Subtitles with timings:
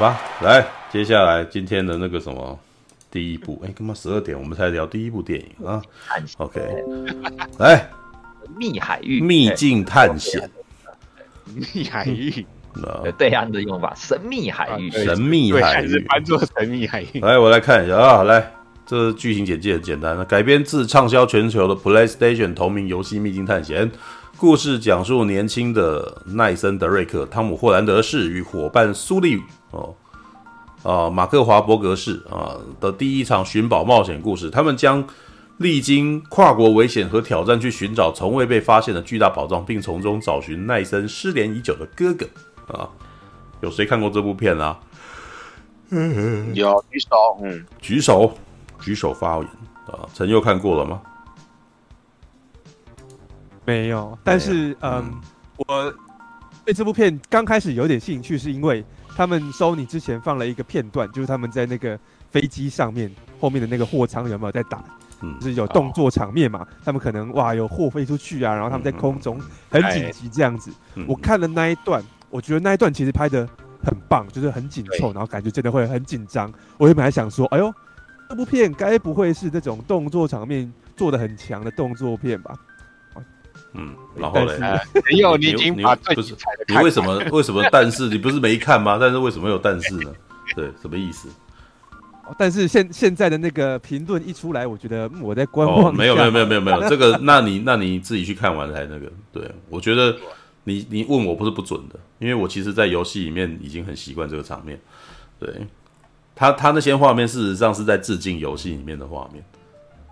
[0.00, 2.58] 吧，来，接下来今天的那个什么
[3.10, 5.82] 第一部，哎，干嘛十二点我们才聊第一部电影啊
[6.38, 6.58] ？OK，
[7.58, 7.86] 来，
[8.56, 10.50] 密海域，秘境探险，
[11.44, 12.46] 密海域，
[13.18, 17.20] 对岸的用法，神秘海域，神秘海域，翻作神秘海域。
[17.20, 18.50] 来，我来看一下啊，来，
[18.86, 23.86] 这剧情简介很简单，改编自畅销全球的 PlayStation 同名游戏《秘境探险》。
[24.38, 29.38] 故事讲述年轻的奈森·德瑞克、汤姆·霍兰德士与伙伴苏利
[29.70, 29.94] 哦
[30.82, 34.48] 啊马克·华伯格式啊的第一场寻宝冒险故事。
[34.48, 35.06] 他们将
[35.58, 42.26] 历经跨国危险和挑战去寻找从未被发现的巨大宝藏，并从中找寻奈森失联已久的哥哥
[42.72, 42.88] 啊。
[43.60, 44.80] 有谁看过这部片啊？
[45.90, 47.08] 嗯，有举手，
[47.42, 48.32] 嗯，举手，
[48.80, 49.46] 举手发言
[49.86, 50.08] 啊。
[50.14, 51.02] 陈佑看过了吗？
[53.66, 55.20] 没有，但是嗯，嗯，
[55.58, 55.94] 我
[56.64, 58.82] 对这部片刚开始有点兴趣，是因为
[59.20, 64.82] 他们 Sony 之前放了一个片段，就是他们在那个飞机上面后面的那个货舱有没有在打，
[65.20, 70.72] 嗯，就是有动作场面嘛，他们可能哇有货飞出去啊，然后他们在空中很紧急这样子。
[71.06, 73.46] 我看了那一段，我觉得那一段其实拍的
[73.84, 76.50] 很棒，就是很紧凑，然后感觉真的会很紧张。
[76.78, 77.70] 我原本还想说，哎呦，
[78.30, 82.54] 这部片该不会是那种动作场面做的很强的动作片吧？
[83.74, 84.58] 嗯，然后嘞，
[85.10, 86.34] 没有，你已经把最不是
[86.68, 87.64] 你为什么为什么？
[87.70, 88.98] 但是你不是没看吗？
[89.00, 90.12] 但是为什么有但是呢？
[90.56, 91.28] 对，什么意思？
[92.38, 95.92] 但是现现在的那个评论一出来，我觉得我在观望、哦。
[95.92, 99.10] 没有没有没有没有没有这个， 那你那你自己去看完才那个。
[99.32, 100.16] 对，我觉得
[100.64, 104.80] 你你问我不是不准的，因为我其实，在游戏里面已经很习惯这个场面。
[105.40, 105.66] 对，
[106.36, 109.44] 他他那些画面事实上是在致敬游戏里面的画面。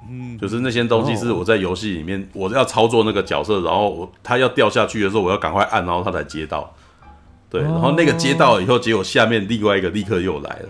[0.06, 6.74] 嗯，就是那些东西是我在游戏里面，我要操作那个角色，然后我他要掉下去的时候，我要赶快按，然后他才接到。
[7.50, 10.68] 对，然后那个接到以后，结果下面另外一个立刻又来了，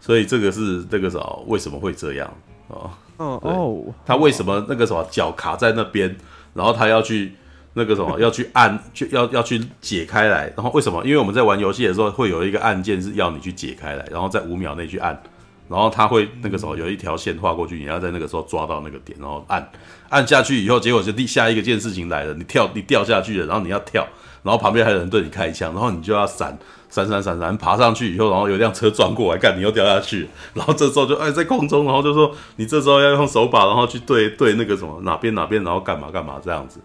[0.00, 1.44] 所以这个是这个什么？
[1.48, 2.32] 为什么会这样
[2.68, 2.94] 啊？
[3.16, 6.16] 哦哦，他为什么那个什么脚卡在那边，
[6.54, 7.34] 然后他要去
[7.74, 11.04] 那个什么 要去按，就要要去解开来，然后为什么？
[11.04, 15.20] 因为我们在玩游戏的时候会有一个按键是要你去解开来，然后在五秒内去按。
[15.70, 19.70] 然后他会那个时候有一条线画过去，你要在那个时候抓到那个点，然后按
[20.08, 24.04] 按下去以后，结果就第下一个件事情来了，你跳你掉下去了，然后你要跳，
[24.42, 26.58] 然后旁边还有人对你开枪，然后你就要闪
[26.88, 36.80] 闪闪闪闪，爬上去以后，然后有辆车撞过来，干你又掉下去，然后这时候就哎在空中，然后就说你这时候要用手把，然后去对对那个什么哪边哪边，然后干嘛干嘛这样子，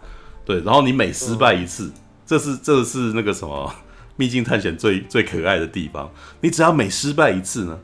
[0.45, 1.91] 对，然后你每失败一次，
[2.23, 3.73] 这是这是那个什么
[4.15, 7.79] 秘境探险最最可爱的地方，你只要每失败一次呢。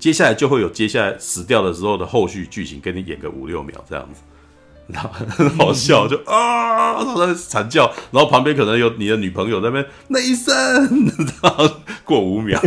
[0.00, 4.22] 接下来就会有接下来死掉的时候的后续剧情，跟你演个五六秒这样子，
[4.88, 10.56] 然后很好笑，就啊，然后在惨叫，然后旁边可能有你的女朋友在那边内森，
[11.42, 11.70] 然后
[12.02, 12.60] 过五秒，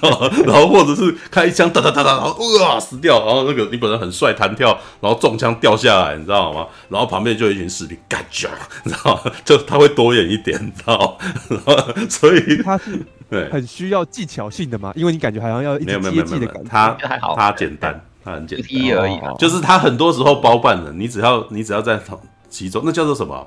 [0.00, 6.66] 然 后然后或者是开一枪哒哒哒哒，然后哇死掉，然后那个你本人很帅弹跳，然后中枪掉下来，你知道吗？
[6.90, 8.50] 然后旁边就有一群士兵，干架，
[8.84, 9.32] 你知道吗？
[9.44, 11.32] 就他会多演一点，你知道吗？
[11.66, 13.04] 然后所以他是。
[13.30, 16.70] 对，很需要技巧性的嘛，因为你感觉好像要一直接技的感觉。
[16.70, 16.96] 它
[17.36, 22.00] 它简单，它很简单，QTE 而已，就是它很多时候包办的，你只要你只要在
[22.48, 23.46] 其中，那叫做什么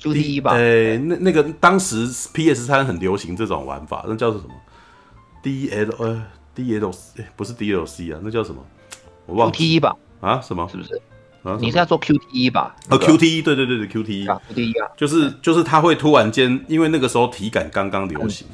[0.00, 0.52] ？QTE 吧？
[0.52, 4.54] 呃，那那个当时 PS 三很流行这种玩法，那叫做什么
[5.42, 6.22] ？DL 呃
[6.54, 8.62] DLC 不是 DLC 啊，那叫什么？
[9.26, 9.52] 我忘了。
[9.54, 9.94] QTE 吧？
[10.20, 10.40] 啊？
[10.40, 10.68] 什么？
[10.70, 11.00] 是不是？
[11.42, 12.76] 啊你是要做 QTE 吧？
[12.90, 18.46] 哦，QTE，对对对对，QTE 啊，QTE 啊，就是就是它会突然间，因为那个时候体感刚刚流行。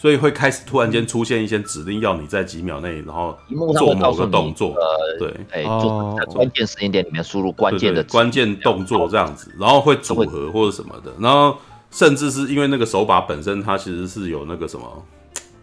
[0.00, 3.36] 所以会开始突然间出现一些指令，要你在几秒内，然后
[3.76, 4.76] 做某个动作。
[5.18, 11.58] 对，哎，做在关键时间点里面输入关键的关键动作这样子，然后会组合或者什么的，然后
[11.90, 15.04] 甚至是因为那个手把本身它其实是有那个什么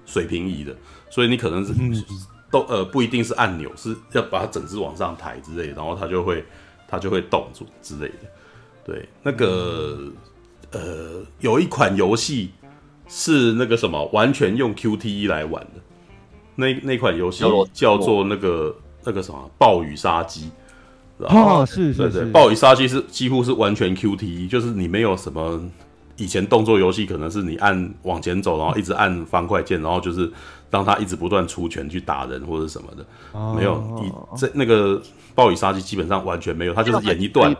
[0.05, 0.75] 水平仪的，
[1.09, 1.73] 所以你可能是
[2.51, 6.43] 都呃不一定是按钮，是要把它整只往上抬之类的，然后它就会
[6.89, 8.27] 它就会动住之类的。
[8.83, 10.11] 对，那个
[10.71, 12.51] 呃有一款游戏。
[13.07, 15.81] 是那个什么，完全用 QTE 来玩的，
[16.55, 20.49] 那那款游戏叫做那个那个什么暴雨杀机，
[21.19, 25.61] 哦，是是是，暴雨杀机是几乎是完全 QTE，就是你没有什么
[26.17, 30.31] 以前动作游戏可能是你按往前走，然后一直按方块键，然后就是
[30.71, 33.05] 让他一直不断出拳去打人或者什么的，
[33.55, 34.99] 没有，你这那个
[35.35, 37.55] 暴雨杀机基本上完全没有，他就是演一段，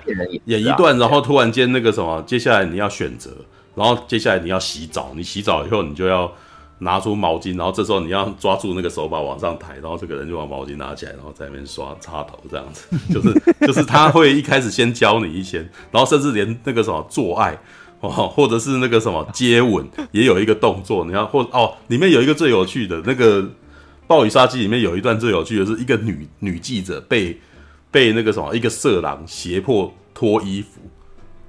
[0.46, 3.32] 演一段，然后突然间那个什么，接下来你要选择。
[3.76, 6.32] 然后接下来你要洗澡，你洗澡以后你就要
[6.80, 15.60] 拿出毛巾，然后这时候你要抓住那个手把往上抬，然后这个人就把毛巾拿起来，然后在那边刷插头这样子，就 是就是他会一开始先教你一些，
[15.92, 17.58] 然后甚至连那个什么做爱
[18.02, 23.42] 哦，或者是那个什么接吻也有一个动作，你看或哦，里面有一个最有趣的那个
[24.08, 27.40] 《暴雨杀机》里面有一段最有趣的是一个女女记者被
[27.90, 30.82] 被那个什么一个色狼胁迫脱衣服，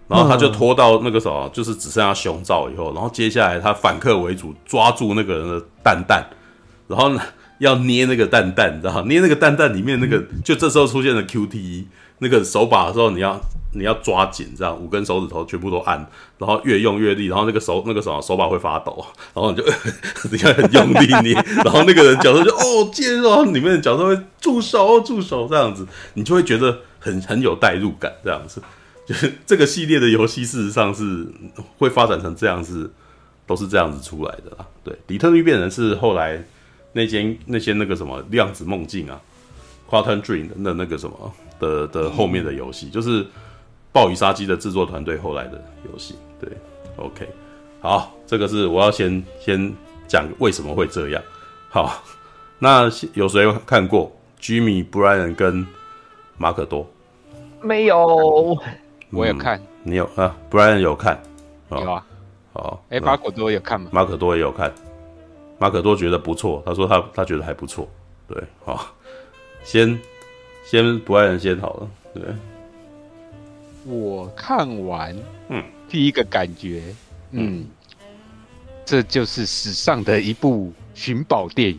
[0.08, 6.24] 然后他就拖到那个什么就是只剩下胸罩以后，然后接下来他反客为主抓住那个人的蛋蛋，
[6.88, 7.20] 然后呢
[7.58, 9.04] 要捏那个蛋蛋，你知道吗？
[9.08, 11.86] 捏那个蛋蛋里面那个就这时候出现了 QTE。
[12.18, 13.38] 那个手把的时候，你要
[13.74, 15.98] 你要抓紧，这样五根手指头全部都按，
[16.38, 19.04] 然后越用越力，然后那个手那个什么手把会发抖，
[19.34, 19.62] 然后你就
[20.32, 28.62] 你要很用力捏，然后那个人角色就哦接着，里面的角色会住手住手这样子，你就会觉得很很有代入感，这样子，
[29.06, 31.26] 就是这个系列的游戏事实上是
[31.78, 32.90] 会发展成这样子，
[33.46, 34.66] 都是这样子出来的啦。
[34.84, 36.44] 对，底特律变人是后来
[36.92, 39.18] 那间那些那个什么量子梦境啊
[39.88, 41.32] ，Quantum Dream 的那那个什么。
[41.58, 43.24] 的的后面的游戏，就是
[43.90, 45.52] 《暴雨杀机》的制作团队后来的
[45.90, 46.14] 游戏。
[46.38, 46.50] 对
[46.96, 47.26] ，OK，
[47.80, 49.72] 好，这个是我要先先
[50.06, 51.22] 讲为什么会这样。
[51.70, 52.04] 好，
[52.58, 55.66] 那有谁看过 Jimmy、Brian 跟
[56.36, 56.86] 马可多？
[57.62, 58.54] 没有，
[59.16, 59.58] 我有看。
[59.58, 61.20] 嗯、你有啊？Brian 有看？
[61.70, 62.06] 有啊。
[62.52, 63.88] 好，哎、欸，马可多有看吗？
[63.92, 64.72] 马可多也有看。
[65.58, 67.88] 马可多觉得不错，他说他他觉得还不错。
[68.28, 68.86] 对，好，
[69.64, 69.98] 先。
[70.68, 72.24] 先不爱人先好了，对。
[73.84, 75.16] 我看完，
[75.48, 76.82] 嗯，第一个感觉，
[77.30, 77.66] 嗯，嗯，
[78.84, 81.78] 这就是史上的一部寻宝电影。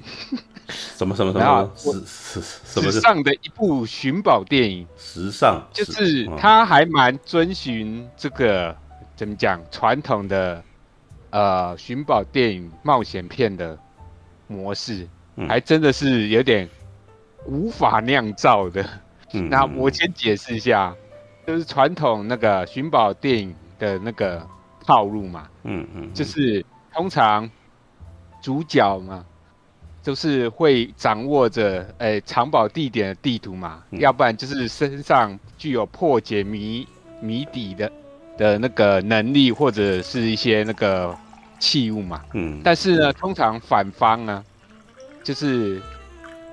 [0.69, 1.71] 什么什么什么？
[1.75, 2.91] 时时什么？
[2.91, 4.87] 史上的一部寻宝电影。
[4.97, 8.75] 时尚就是他还蛮遵循这个
[9.15, 10.63] 怎么讲传统的
[11.29, 13.77] 呃寻宝电影冒险片的
[14.47, 16.69] 模式，嗯，还真的是有点。
[17.45, 18.83] 无法酿造的，
[19.31, 20.93] 嗯， 那我先解释一下，
[21.45, 24.45] 就是传统那个寻宝电影的那个
[24.85, 27.49] 套路嘛，嗯嗯，就是通常
[28.41, 29.23] 主角嘛，
[30.07, 36.87] 都是会掌握着诶藏宝地点的地图嘛，嗯，要不然就是身上具有破解谜
[37.19, 37.91] 谜底的
[38.37, 41.13] 的那个能力，或者是一些那个
[41.59, 44.41] 器物嘛，嗯，但是呢，通常反方呢，
[45.25, 45.81] 就是。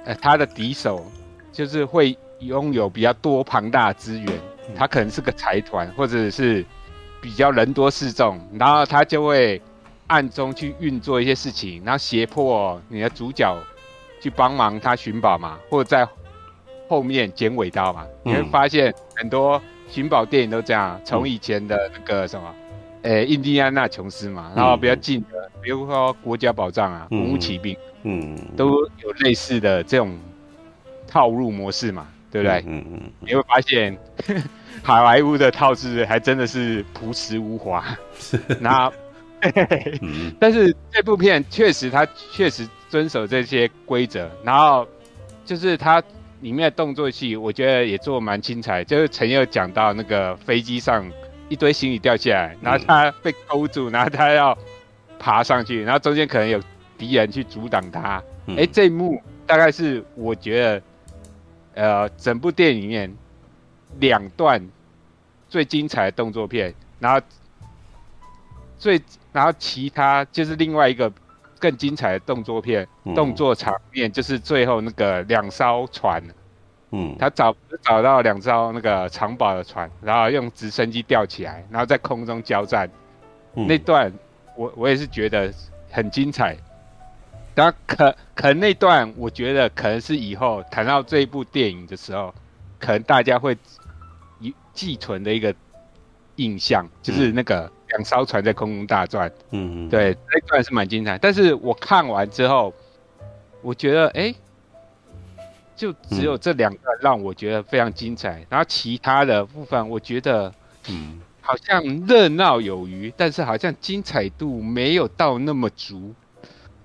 [0.06, 1.02] 呃，他的敌手
[1.50, 4.28] 就是会拥有比较多庞大的资源，
[4.76, 6.62] 他可能是个财团，或者是
[7.22, 9.62] 比较人多势众，然后他就会
[10.06, 13.56] 暗中去运作一些事情，然后胁迫你的主角
[14.20, 16.06] 去帮忙他寻宝嘛，或者在
[16.88, 18.06] 后面剪尾刀嘛。
[18.22, 22.54] 你会发现很多寻宝电影都这样，从以前的那个什么，
[23.02, 27.76] 呃，印第安纳琼斯嘛，然后比较近的，比如说国家宝藏啊，文物奇兵。
[28.06, 30.18] 嗯，都有类似的这种
[31.06, 32.62] 套路模式嘛，对不对？
[32.66, 33.96] 嗯嗯，你会发现
[34.84, 37.82] 好莱坞的套制还真的是朴实无华。
[38.60, 38.92] 那，
[40.41, 44.87] 但是这部片确实它确实遵守这些规则，然后
[45.44, 46.02] 就是它
[46.41, 48.82] 里面的动作戏，我觉得也做得蛮精彩。
[48.85, 51.05] 就是陈佑讲到那个飞机上
[51.49, 54.56] 一堆行李掉下来，然后他被勾住，然后他要
[55.19, 56.61] 爬上去，然后中间可能有。
[56.96, 58.23] 敌人去阻挡他，
[58.56, 60.82] 哎、这一幕大概是我觉得，
[61.75, 63.12] 呃，整部电影里面
[63.99, 64.64] 两段
[65.49, 67.20] 最精彩的动作片，然后
[68.79, 69.03] 最
[69.34, 71.12] 然后其他就是另外一个
[71.58, 76.22] 更精彩的动作片，嗯、动作场面就是最后那个两艘船，
[76.93, 82.88] 嗯，他找找到两艘那个藏宝的船，然后用直升机吊起来，然后在空中交战，
[83.56, 84.12] 嗯、那段
[84.56, 85.53] 我我也是觉得
[85.91, 86.56] 很精彩。
[87.56, 92.34] 然后可可能那段，我觉得可能是以后谈到这一部电影的时候，
[92.79, 93.56] 可能大家会
[94.72, 95.55] 寄存的一个
[96.36, 99.31] 印象，就是那个两艘船在空中大转。
[99.51, 101.17] 嗯嗯，对，那段是蛮精彩。
[101.19, 102.72] 但是我看完之后，
[103.63, 104.34] 我觉得，哎，
[105.77, 108.44] 就只有这两段让我觉得非常精彩。
[108.48, 110.53] 然后其他的部分，我觉得，
[110.89, 116.13] 嗯，好像热闹有余，但是好像精彩度没有到那么足。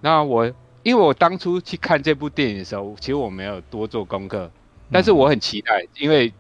[0.01, 0.46] 那我，
[0.84, 4.50] 因为我当初去看这部电影的时候，其实我没有多做功课，
[4.92, 6.32] 但是我很期待，因为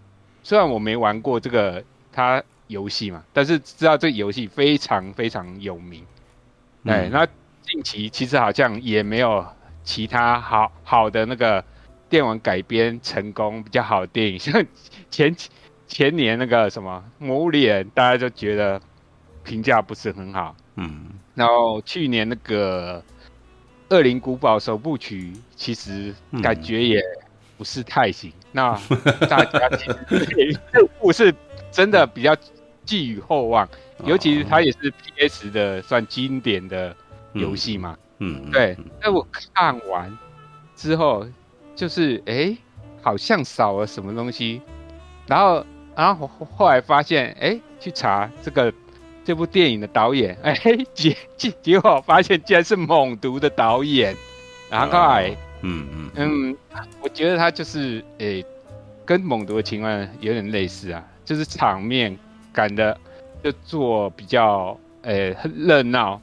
[0.43, 6.03] 虽然我没玩过这个它游戏嘛，但是知道这个游戏非常非常有名。
[6.85, 7.27] 哎，那
[7.61, 9.45] 近期其实好像也没有
[9.83, 11.61] 其他好好的那个
[12.07, 14.65] 电玩改编成功比较好的电影，像
[15.11, 15.35] 前
[15.85, 18.81] 前年那个什么《魔物猎人》，大家就觉得
[19.43, 20.55] 评价不是很好。
[20.75, 23.03] 嗯，然后去年那个。
[23.95, 27.01] 《恶灵古堡》首部曲其实感觉也
[27.57, 28.79] 不是太行，嗯、那
[29.25, 31.33] 大家其实这部是
[31.71, 32.37] 真的比较
[32.89, 33.69] 寄予厚望，
[34.03, 36.95] 尤其是它也是 PS 的算经典的
[37.33, 37.95] 游戏嘛。
[38.17, 38.75] 嗯，嗯对。
[38.99, 40.17] 那我看完
[40.75, 41.27] 之后，
[41.75, 42.57] 就是哎、欸，
[43.03, 44.59] 好像少了什么东西。
[45.27, 45.63] 然后，
[45.95, 48.73] 然后后来发现，哎、欸，去查这个
[49.23, 54.15] 这部电影的导演，哎、欸，结结结果发现竟然是猛毒的导演。
[54.71, 55.29] 然后后来，
[55.61, 56.57] 嗯嗯嗯，
[57.01, 58.25] 我觉得他就是哎。
[58.25, 58.45] 欸
[59.09, 62.15] 跟猛毒的情况有点类似啊，就是场面
[62.53, 62.97] 感的
[63.43, 66.21] 就做比较诶很热闹，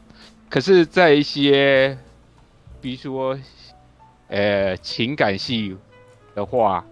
[0.50, 1.96] 可是，在一些
[2.80, 3.38] 比如说
[4.28, 5.76] 呃情感戏
[6.34, 6.84] 的话，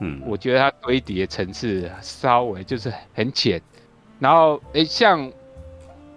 [0.00, 3.60] 嗯，我觉得它堆叠层次稍微就是很浅，
[4.18, 5.32] 然后诶、欸、像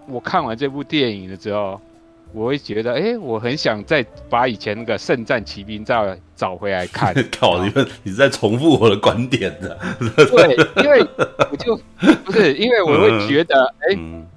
[0.07, 1.79] 我看完这部电影了之后。
[2.35, 7.15] 我会觉得，哎、欸，我很想再把以前那个《圣战骑兵》再找回来看。
[7.31, 9.79] 靠，你们你是在重复我的观点的。
[10.13, 10.99] 对，因为
[11.49, 11.79] 我就
[12.25, 14.27] 不是，因为我会觉得，哎、嗯，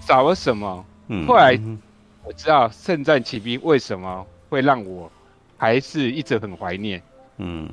[0.00, 1.26] 少、欸、了什么、嗯？
[1.26, 1.60] 后来
[2.24, 5.12] 我知道《圣战骑兵》为什么会让我
[5.58, 7.02] 还是一直很怀念。
[7.36, 7.68] 嗯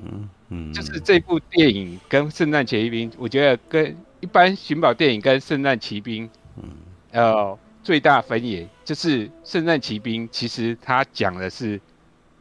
[0.49, 6.27] 嗯，就是这部电影跟《圣战奇兵》，我觉得跟一般寻宝电影跟《圣战骑兵》，
[6.57, 6.69] 嗯，
[7.13, 7.57] 呃。
[7.83, 11.79] 最大分野就是《圣战骑兵》，其实他讲的是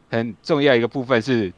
[0.09, 1.51] 很重要一个部分是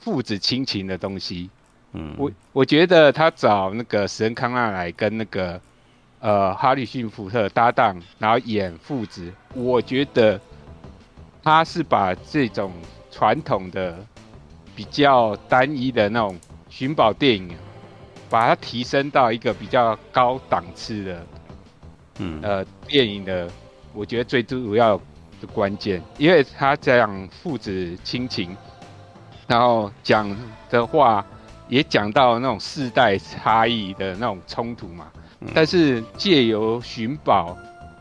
[0.00, 1.48] 父子亲情的东西。
[1.92, 5.60] 嗯，我我觉得他找那个史恩康纳来跟那个
[6.20, 10.40] 呃哈里逊福特搭档，然后演父子，我觉得
[11.42, 12.72] 他是把这种
[13.10, 14.04] 传统的
[14.74, 16.36] 比较单一的那种
[16.68, 17.50] 寻宝电影，
[18.28, 21.26] 把它提升到一个比较高档次的。
[22.18, 23.48] 嗯，呃，电影的
[23.94, 24.96] 我觉得最主要
[25.40, 28.56] 的关键，因为他讲父子亲情，
[29.46, 30.36] 然后讲
[30.68, 31.24] 的话
[31.68, 35.06] 也讲到那种世代差异的那种冲突嘛。
[35.54, 37.56] 但是借由寻宝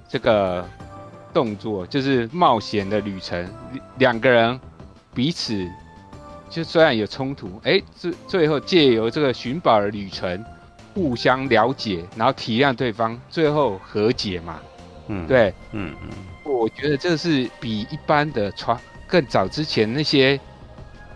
[0.10, 0.68] 这个
[1.32, 3.48] 动作，就是冒险的旅程，
[4.00, 4.60] 两个人
[5.14, 5.64] 彼此
[6.50, 10.44] 就虽然有冲突，哎，最最后借由这个寻宝的旅程。
[10.98, 14.60] 互相了解，然后体谅对方，最后和解嘛。
[15.10, 16.10] 嗯，对，嗯嗯，
[16.44, 18.76] 我觉得这是比一般的传
[19.06, 20.40] 更早之前那些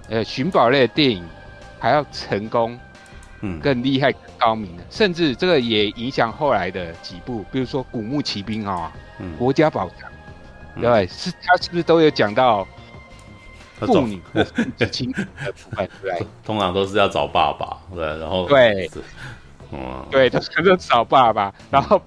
[0.07, 1.27] 呃寻宝类的电影
[1.79, 2.79] 还要成功，
[3.41, 4.83] 嗯，更厉害、更高明的。
[4.91, 10.07] 甚至这个也影响后来的几部，比如说《古墓奇兵》啊，嗯，《国家宝藏》
[10.75, 12.65] 嗯，对，是他是不是都有讲到
[13.79, 15.89] 父女 或父子亲的部分？
[16.03, 18.87] 对， 通常都是要找爸爸，对，然后对。
[20.09, 22.01] 对，他是 都找爸爸，然后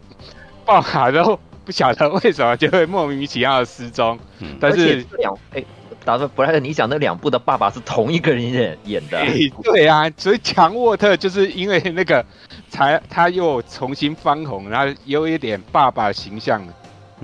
[0.65, 4.19] 爸爸都不晓得为什么就会莫名其妙的失踪。
[4.41, 5.65] 嗯，但是两哎，
[6.05, 9.19] 打算不然你讲那两部的爸爸是同一个人演演的。
[9.63, 12.25] 对啊，所以强沃特就是因为那个
[12.69, 16.63] 才他又重新翻红，然后有一点爸爸形象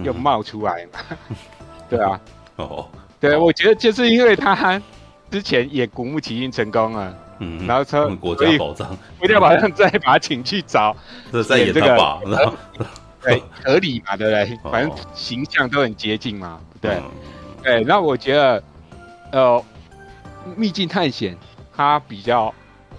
[0.03, 1.01] 又冒出来嘛。
[1.29, 1.37] 嗯、
[1.91, 2.21] 对啊，
[2.57, 2.89] 哦，
[3.21, 4.81] 对，我觉得就是因为他
[5.31, 7.15] 之前演《古墓奇兵》成功了。
[7.41, 10.97] 嗯，然后他国家宝藏，国家宝藏再把他请去找，
[11.33, 12.55] 这在演这个，然后
[13.23, 14.71] 对合理嘛，对不对？
[14.71, 17.11] 反正形象都很接近嘛，对、嗯、
[17.63, 17.85] 对。
[17.85, 18.63] 那我觉得，
[19.33, 19.65] 呃，
[20.57, 21.37] 秘境探险
[21.75, 22.55] 它比较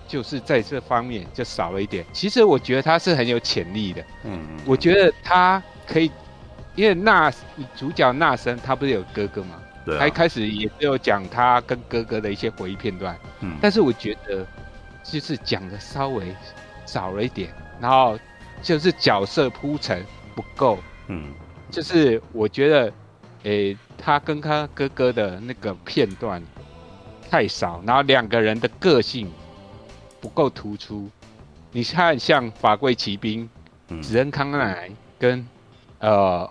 [0.08, 2.04] 就是在这方面就少了一点。
[2.12, 6.12] 其实我觉得他是很有潜力的，嗯，我觉得他可以，
[6.76, 7.32] 因为那
[7.76, 9.61] 主角纳森他不是有哥哥吗？
[9.84, 14.46] 对啊、他一开始也只有讲他跟哥哥的一些回忆片段，嗯，但是我觉得
[15.04, 16.36] 就是讲的稍微
[16.86, 18.18] 少了一点，然后
[18.62, 21.34] 就是角色铺陈不够，嗯，
[21.72, 22.94] 就是我觉得，
[23.44, 26.42] 诶、欸，他跟他哥哥的那个片段
[27.30, 29.32] 太少，然后两个人的个性
[30.20, 31.10] 不够突出。
[31.72, 33.50] 你看，像法贵骑兵，
[34.02, 35.44] 子恩康奈跟
[35.98, 36.48] 呃。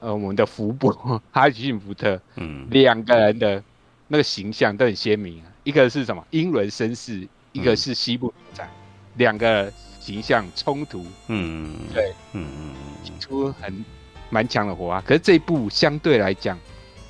[0.00, 0.92] 呃，我们的福伯
[1.30, 3.62] 哈里逊福特，嗯，两个人的
[4.08, 5.40] 那个形象都很鲜明。
[5.40, 6.26] 啊一个是什么？
[6.30, 8.68] 英伦绅士，一个是西部牛仔，
[9.16, 13.84] 两个形象冲突，嗯，对，嗯嗯嗯，出很
[14.30, 15.02] 蛮强的火花。
[15.02, 16.58] 可是这一部相对来讲，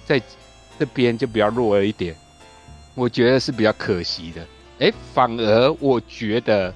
[0.05, 0.21] 在
[0.81, 2.15] 这边就比较弱了一点，
[2.97, 4.43] 我觉得是比较可惜的。
[4.81, 6.75] 哎、欸，反而我觉得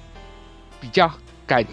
[0.79, 1.11] 比较
[1.45, 1.63] 感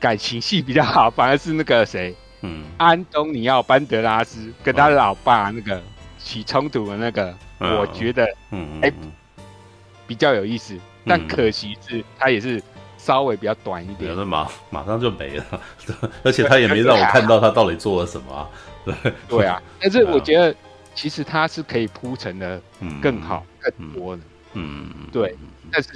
[0.00, 2.16] 感情戏比较好，反而是那个谁。
[2.44, 5.82] 嗯，安东尼奥·班德拉斯跟他老爸那个
[6.18, 8.94] 起冲突的那个，嗯、我觉得，嗯，哎、欸，
[10.06, 12.62] 比较有意思，但可惜是他也是
[12.98, 15.44] 稍微比较短一点，那马马上就没了，
[16.22, 18.48] 而且他也没让我看到他到底做了什么、啊，
[18.84, 20.54] 对 对啊，但是我觉得
[20.94, 22.60] 其实他是可以铺陈的
[23.00, 24.22] 更好、嗯、更多的，
[24.52, 25.34] 嗯，对，
[25.72, 25.88] 但是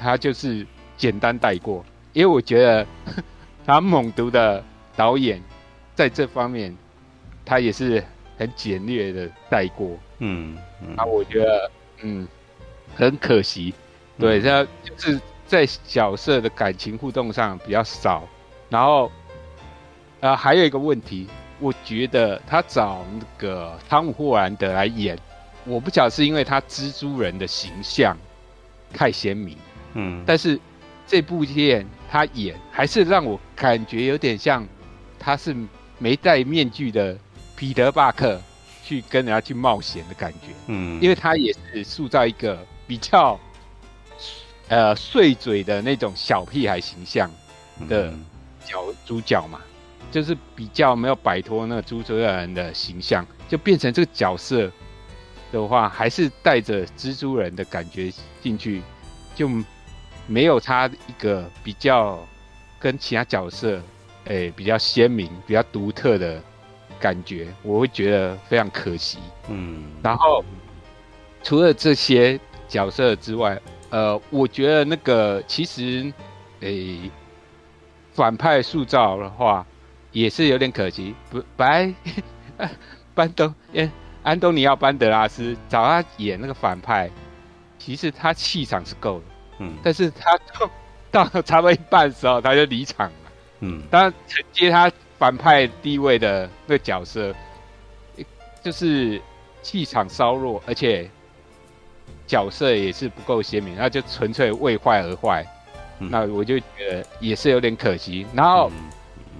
[0.00, 2.84] 他就是简单带过，因为我觉得。
[3.66, 4.62] 他猛毒的
[4.96, 5.40] 导演
[5.94, 6.76] 在这方面，
[7.44, 8.02] 他也是
[8.38, 9.96] 很简略的带过。
[10.18, 10.56] 嗯，
[10.96, 11.70] 那、嗯、我觉得，
[12.02, 12.26] 嗯，
[12.96, 13.74] 很可惜。
[14.18, 18.26] 对，他、嗯、就是在角色的感情互动上比较少。
[18.70, 19.10] 然后，
[20.20, 21.28] 呃，还有一个问题，
[21.60, 25.18] 我觉得他找那个汤姆·霍兰德来演，
[25.64, 28.16] 我不晓得是因为他蜘蛛人的形象
[28.92, 29.56] 太鲜明。
[29.94, 30.58] 嗯，但是
[31.06, 34.66] 这部片他演还是让我感觉有点像
[35.24, 35.56] 他是
[35.98, 37.16] 没戴面具的
[37.56, 38.40] 彼得·巴克
[38.84, 40.48] 去跟人家去冒险的感觉。
[40.66, 43.40] 嗯，因为他也是塑造一个比较
[44.68, 47.30] 呃碎嘴的那种小屁孩形象
[47.88, 48.12] 的
[48.64, 49.60] 角主角嘛，
[50.12, 54.70] 就是比较没有摆脱那个蜘蛛人的形象，就变成这个角色
[55.50, 58.12] 的话，还是带着蜘蛛人的感觉
[58.42, 58.82] 进去，
[59.34, 59.48] 就。
[60.26, 62.18] 没有他一个比较
[62.78, 63.78] 跟其他角色，
[64.26, 66.40] 诶、欸、比较鲜明、比较独特的
[66.98, 69.18] 感觉，我会觉得非常可惜。
[69.48, 70.44] 嗯，然后
[71.42, 76.12] 除了这些角色之外，呃，我觉得那个其实，
[76.60, 77.10] 诶、欸、
[78.12, 79.66] 反派塑造的话
[80.12, 81.14] 也是有点可惜。
[81.30, 81.92] 不，白
[83.14, 83.90] 班东，诶，
[84.22, 87.10] 安东尼奥·班德拉斯找他演那个反派，
[87.78, 89.24] 其实他气场是够的。
[89.58, 90.38] 嗯，但是他
[91.10, 93.14] 到了差不多一半的时候，他就离场了。
[93.64, 97.34] 嗯，当然承接他反派地位的那个角色，
[98.62, 99.20] 就是
[99.62, 101.08] 气场稍弱，而且
[102.26, 105.46] 角色也是不够鲜明，那就纯粹为坏而坏。
[106.00, 108.26] 嗯，那我就觉得也是有点可惜。
[108.34, 108.70] 然后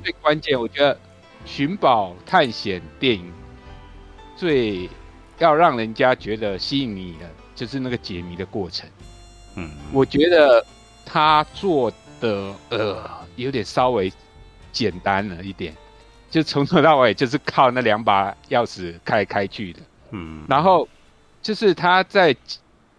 [0.02, 0.98] 最关键，我觉得
[1.44, 3.30] 寻宝探险电影
[4.36, 4.88] 最
[5.38, 8.88] 要让人家觉得吸引你的，就是那个解谜的过程。
[9.56, 10.64] 嗯，我觉得
[11.04, 14.12] 他做的呃有点稍微
[14.72, 15.74] 简单了一点，
[16.30, 19.80] 就从头到尾就是靠那两把钥匙开来开去的。
[20.10, 20.88] 嗯，然后
[21.42, 22.34] 就是他在，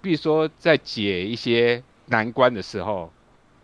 [0.01, 3.11] 比如说在解一些难关的时候，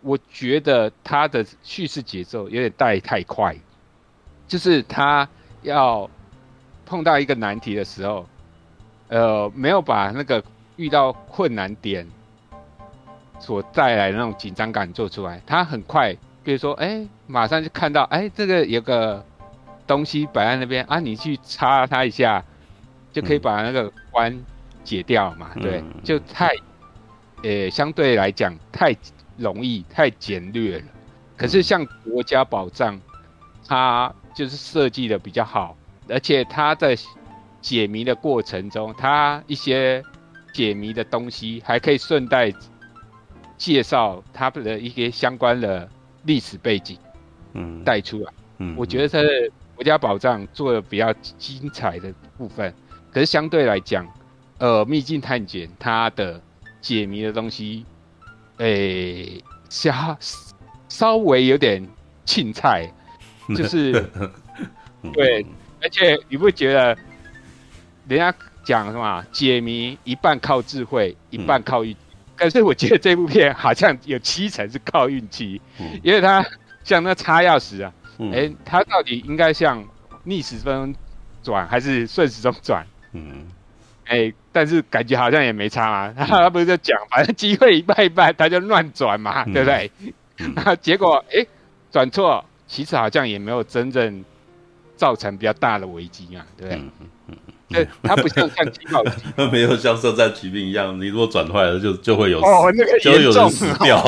[0.00, 3.56] 我觉得他的叙事节奏有点带太快，
[4.48, 5.28] 就是他
[5.62, 6.08] 要
[6.84, 8.26] 碰到一个难题的时候，
[9.08, 10.42] 呃，没有把那个
[10.76, 12.06] 遇到困难点。
[13.40, 19.24] 所带来的那种紧张感做出来，他很快，比如说，哎、欸，马上就看到，哎、欸，这个有个
[19.86, 22.44] 东西摆在那边啊，你去插它一下，
[23.12, 24.38] 就可以把那个关
[24.84, 26.48] 解掉嘛，嗯、对，就太，
[27.42, 28.94] 呃、欸，相对来讲太
[29.36, 30.84] 容易，太简略了。
[31.36, 33.00] 可是像国家宝藏，
[33.66, 35.76] 它就是设计的比较好，
[36.08, 36.96] 而且它在
[37.60, 40.02] 解谜的过程中，它一些
[40.52, 42.52] 解谜的东西还可以顺带。
[43.58, 45.88] 介绍它的一些相关的
[46.24, 46.96] 历史背景，
[47.54, 49.28] 嗯，带出来，嗯，我觉得他的
[49.74, 52.72] 国家宝藏做的比较精彩的部分，
[53.12, 54.06] 可是相对来讲，
[54.58, 56.40] 呃，秘境探险它的
[56.80, 57.84] 解谜的东西，
[58.58, 60.16] 诶、欸，稍
[60.88, 61.86] 稍微有点
[62.24, 62.92] 青菜，
[63.56, 63.92] 就是，
[65.12, 65.44] 对，
[65.82, 66.96] 而且你不觉得，
[68.08, 68.32] 人家
[68.64, 71.96] 讲什么解谜一半靠智慧，一半靠运。
[72.42, 76.44] 但是我觉得这部片好像有七成是靠运气，嗯，因为他
[76.82, 79.86] 像那插钥匙啊，哎、嗯欸，它到底应该像
[80.24, 80.92] 逆时针
[81.40, 82.84] 转还是顺时钟转？
[83.12, 83.46] 嗯，
[84.06, 86.12] 哎、欸，但是感觉好像也没差嘛。
[86.26, 89.90] 他不是在讲，反正机会一半一半，他就乱转嘛，嗯，对不对？
[90.38, 90.52] 嗯、
[90.82, 91.46] 结果哎，
[91.92, 94.24] 转、欸、错，其实好像也没有真正
[94.96, 96.82] 造成比较大的危机嘛，对不对？
[98.02, 103.98] 它不像像起跑器，它没有像色战骑兵一样，你如果转坏了就，就就会有哦，那个严重，死掉，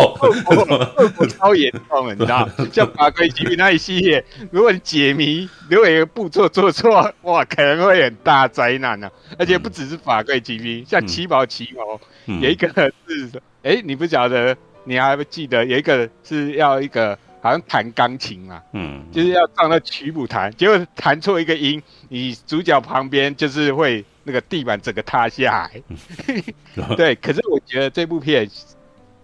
[1.28, 2.48] 超严重了，你知道？
[2.72, 9.12] 像法规骑兵那一系列，如果你解谜，如果有一个步骤做错，哇，可能会很大灾难呢、啊。
[9.38, 13.30] 而且不只是法规骑兵，嗯、像七宝奇谋、嗯，有一个是，
[13.62, 17.18] 哎、欸，你不晓得，你还不记得有一个是要一个。
[17.44, 25.82] 好像弹钢琴嘛，嗯，就是要放那曲谱弹，结果弹错一个音，你主角旁边就是会那个地板整个塌下来。
[25.88, 28.48] 嗯、 对，可是我觉得这部片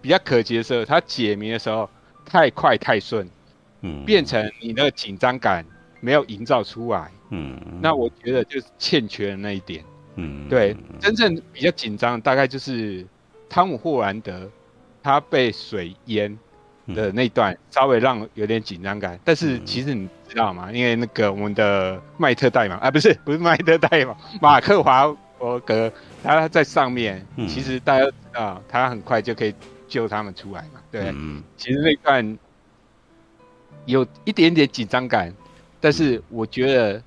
[0.03, 1.89] 比较可惜的时候，它解谜的时候
[2.23, 3.27] 太快太顺，
[3.81, 5.65] 嗯，变成你那个紧张感
[5.99, 9.83] 没有营造出来，嗯，那我觉得就是欠缺的那一点，
[10.17, 13.03] 嗯，对，真正比较紧张大概就是
[13.49, 14.47] 汤姆霍兰德
[15.01, 16.37] 他被水淹。
[16.87, 20.71] 的那段稍微让有点紧张感，但是其实你知道吗？
[20.71, 25.91] 因为那个我们的麦特戴蒙啊，不是 不是麦特戴蒙，马克华伯格
[26.23, 29.53] 他在上面，其实大家都知道他很快就可以
[29.87, 30.81] 救他们出来嘛。
[30.91, 31.13] 对，
[31.57, 32.37] 其实那段
[33.85, 35.33] 有一点点紧张感，
[35.79, 37.01] 但是我觉得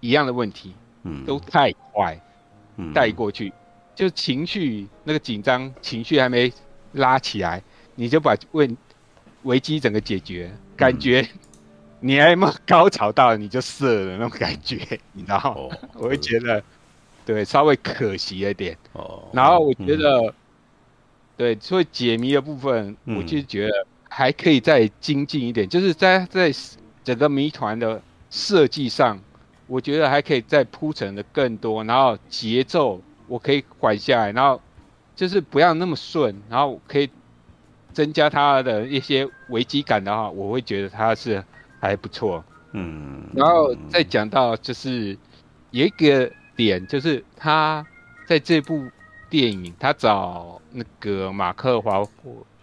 [0.00, 2.18] 一样的问题，嗯，都太快，
[2.76, 2.92] 嗯。
[2.92, 3.52] 带过去，
[3.94, 6.52] 就情绪那个紧张情绪还没
[6.92, 7.62] 拉起来，
[7.94, 8.76] 你就把问
[9.44, 11.26] 危机整个解决，感觉
[12.00, 14.76] 你还没高潮到你就射了那种感觉，
[15.12, 15.54] 你知道吗？
[15.54, 16.62] 哦，我会觉得
[17.24, 18.76] 对稍微可惜一点。
[18.92, 20.34] 哦，然后我觉得，
[21.36, 23.72] 对，所以解谜的部分，嗯我就觉得
[24.10, 26.52] 还可以再精进一点，就是在在
[27.02, 29.18] 整个谜团的设计上，
[29.66, 34.60] 我觉得还可以再铺陈的更多，然后节奏我可以缓下来，然后
[35.16, 37.08] 就是不要那么顺，然后可以
[37.94, 41.42] 增加他的一些危机感的话，我会觉得他是
[41.80, 42.44] 还不错。
[42.72, 45.16] 嗯，然后再讲到就是
[45.70, 47.86] 有一个点，就是他
[48.26, 48.86] 在这部
[49.30, 52.02] 电影，他找那个马克华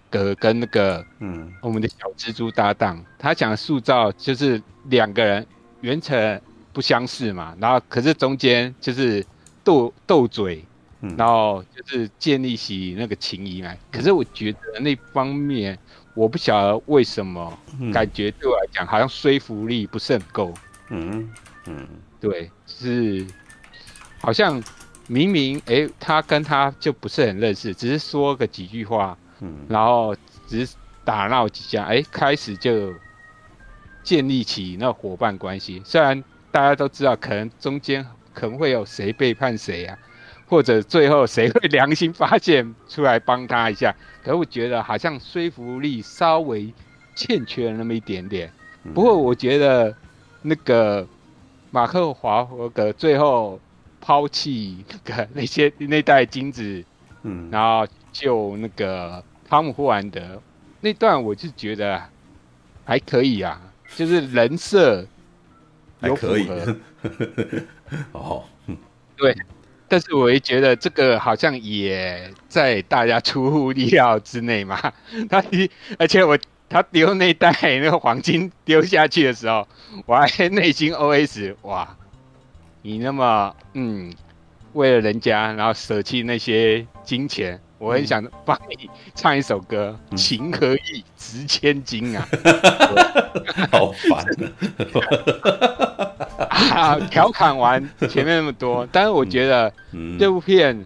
[0.09, 5.47] 格跟那个嗯我们的小蜘蛛搭档，他想塑造就是两个人
[5.79, 6.41] 原成
[6.73, 9.25] 不相似嘛，然后可是中间就是
[9.63, 10.63] 斗斗嘴，
[11.01, 13.77] 嗯然后就是建立起那个情谊来。
[13.91, 15.77] 可是我觉得那方面，
[16.13, 17.57] 我不晓得为什么。
[17.79, 20.53] 嗯感觉对我来讲好像说服力不是很够，
[20.89, 21.29] 嗯
[21.67, 21.87] 嗯
[22.19, 23.25] 对，是
[24.19, 24.61] 好像
[25.07, 30.15] 明明哎、诶他跟他就不是很认识，只是说个几句话，嗯然后
[30.47, 32.93] 只是打闹几下，哎、开始就
[34.03, 35.81] 建立起那伙伴关系。
[35.83, 39.97] 虽然大家都知道，可能中间可能会有谁背叛谁啊，
[40.51, 46.73] 或者最后谁会良心发现出来帮他一下， 可是我觉得好像说服力稍微
[47.15, 48.51] 欠缺了那么一点点。
[48.83, 48.93] 嗯。
[48.93, 49.95] 不过我觉得
[50.41, 51.07] 那个
[51.71, 53.57] 马克华伯格最后
[54.01, 56.83] 抛弃那个那些那袋金子，
[57.23, 60.19] 嗯，然后救那个汤姆·霍兰德
[60.81, 62.01] 那段，我就觉得
[62.83, 63.61] 还可以啊，
[63.95, 65.07] 就是人设
[66.01, 66.43] 有符还可以。
[66.45, 66.75] 合，
[68.11, 68.43] 哦，
[69.91, 74.79] 但是我也觉得这个好像也在大家出乎意料之内嘛。
[75.29, 79.67] 他一而且我他丢那袋那个黄金丢下去的时候，
[80.05, 81.97] 我还内心 OS 哇，
[82.81, 84.13] 你那么嗯，
[84.71, 92.27] 为了人家然后舍弃那些金钱，我很想帮你唱一首歌，嗯情何以值千金啊！
[93.71, 94.23] 好烦
[96.77, 99.73] 啊，调侃完前面那么多，但是我觉得。
[99.93, 100.85] 嗯，这部片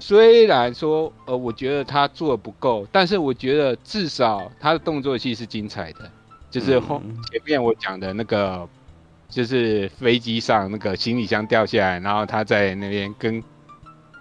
[0.00, 6.10] 虽然说，呃，我觉得他做的不够，但是我觉得至少他的动作戏是精彩的，
[6.50, 7.16] 就是后嗯。
[7.30, 8.68] 前面我讲的那个，
[9.28, 13.40] 就是飞机上那个行李箱掉下来，然后他在那边跟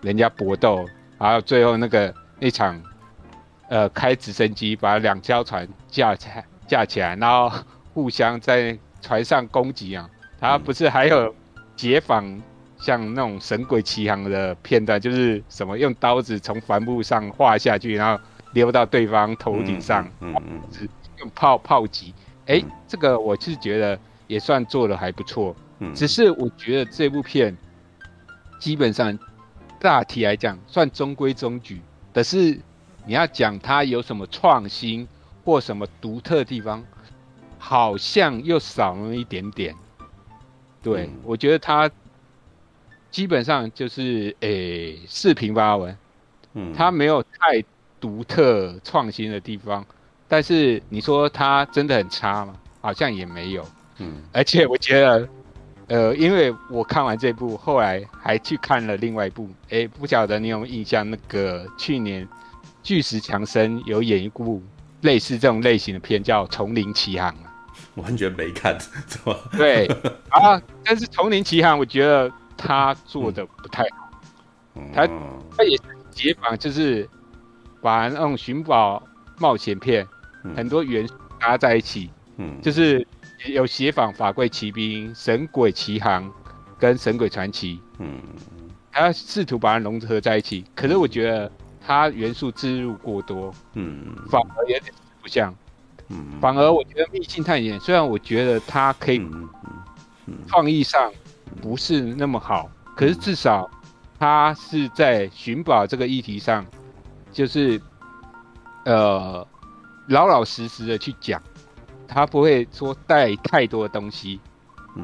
[0.02, 0.86] 人家搏斗，
[1.20, 2.82] 还有最后那个那场，
[3.68, 7.52] 呃，开直升机把两艘船架起来架起来，然后
[7.94, 11.36] 互相在船上攻击啊，他不是还有
[11.76, 12.42] 解仿。
[12.82, 22.14] 像那种《神鬼奇航》的片段，就是什么用刀子从帆布上划下去，然后溜到对方头顶上，嗯嗯是用炮炮击。
[22.46, 25.54] 哎、嗯这个我是觉得也算做的还不错。
[25.80, 27.54] 嗯，只是我觉得这部片
[28.62, 29.20] 基本上
[29.80, 31.82] 大体来讲算中规中矩，
[32.14, 32.60] 但是
[33.06, 35.08] 你要讲它有什么创新
[35.44, 36.84] 或什么独特的地方，
[37.58, 39.74] 好像又少了一点点。
[40.84, 41.90] 对、嗯我觉得它。
[43.12, 45.98] 基本上就是诶四平八稳，
[46.54, 47.60] 嗯它没有太
[48.00, 49.84] 独特创新的地方，
[50.28, 52.56] 但是你说它真的很差吗？
[52.82, 53.68] 好像也没有。
[53.98, 55.28] 嗯而且我觉得，
[55.90, 61.10] 呃，因为我看完这部，后来还去看了另外一部，哎，不晓得你有没有印象？
[61.10, 62.28] 那个去年
[62.82, 64.64] 巨石强森有演一部
[65.02, 67.32] 类似这种类型的片，叫《丛林奇航》。
[67.96, 69.36] 完全没看， 怎么？
[69.58, 69.86] 对
[70.30, 72.32] 啊，但是《丛林奇航》我觉得。
[72.62, 74.12] 他做的不太好，
[74.94, 75.08] 他
[75.56, 77.10] 他也是解仿，就是
[77.82, 79.02] 把那种寻宝
[79.38, 80.06] 冒险片
[80.58, 83.08] 很多元素搭在一起，嗯，就是
[83.48, 86.30] 有写仿《法柜奇兵》《神鬼奇航》
[86.78, 88.22] 跟《神鬼传奇》，嗯，
[88.92, 91.52] 他试图把它融合在一起，可是我觉得
[91.86, 95.54] 它元素植入过多，嗯，反而有点不像，
[96.10, 99.22] 嗯，反而我觉得《秘境探险》虽然我觉得它可以
[100.48, 101.12] 创意上。
[101.64, 103.70] 不是那么好，可是至少
[104.20, 106.64] 他是在寻宝这个议题上，
[107.32, 107.82] 就是
[108.86, 109.46] 呃
[110.10, 111.42] 老老实实的去讲，
[112.10, 114.40] 他不会说带太多的东西，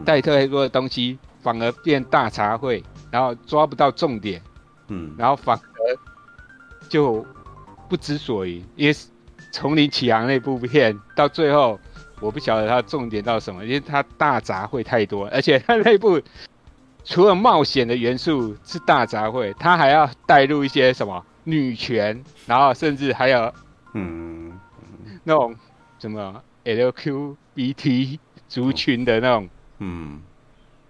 [0.03, 4.41] 带太多的东西反而变大杂烩，然后抓不到重点，
[4.87, 7.25] 嗯，然后反而就
[7.87, 8.95] 不知所云，因为
[9.51, 11.79] 丛林启航那部片到最后，
[12.19, 16.19] 我不晓得它重点到什么，因为他大杂烩太多，而且他那部
[17.03, 23.53] 除了冒险的元素是大杂烩，他还要带入一些什么女权，然后甚至还有
[23.93, 24.35] 嗯。
[25.27, 25.55] 那种
[25.97, 29.49] 什么 LGBT 族群的那种
[29.79, 30.21] 嗯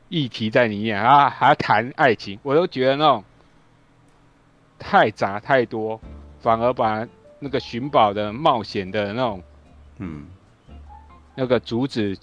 [0.09, 3.23] 议题在里面啊，还要谈爱情，我都觉得那种
[4.79, 6.01] 太杂太多，
[6.39, 7.07] 反而把
[7.39, 9.43] 那个寻宝的冒险的那种
[9.99, 10.25] 嗯。
[11.37, 12.17] 那个主旨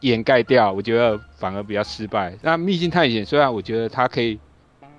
[0.00, 2.36] 掩盖掉，我觉得反而比较失败。
[2.42, 4.38] 那秘境探险虽然我觉得它可以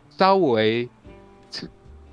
[0.10, 0.90] 稍微，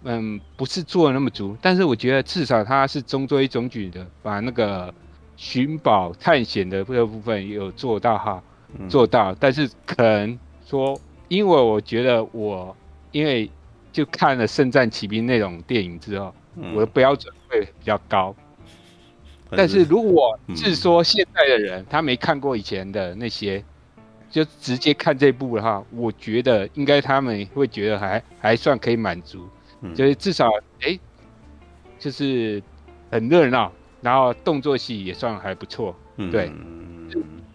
[0.02, 4.92] 嗯，不是做的那么足，但是我觉得至少它是中规中矩的，把那个
[5.40, 8.42] 寻宝探险的这个部分有做到哈，
[8.90, 9.34] 做到。
[9.40, 12.76] 但是可能说，因为我觉得我
[13.10, 13.50] 因为
[13.90, 16.34] 就看了《圣战奇兵》那种电影之后，
[16.74, 18.36] 我的标准会比较高。
[19.52, 23.64] 但是如果是说现在的人，他没看过以前的那些，
[24.30, 29.48] 就直接看这部的话，我觉得应该他们会觉得还还算可以满足，
[29.94, 30.50] 就是至少
[30.82, 31.00] 哎，
[31.98, 32.62] 就是
[33.10, 35.94] 很热闹，然后动作戏也算还不错。
[36.30, 36.52] 对，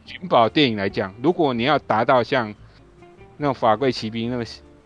[0.05, 2.53] 寻宝电影来讲，如果你要达到像
[3.37, 4.45] 那种法柜奇兵那个，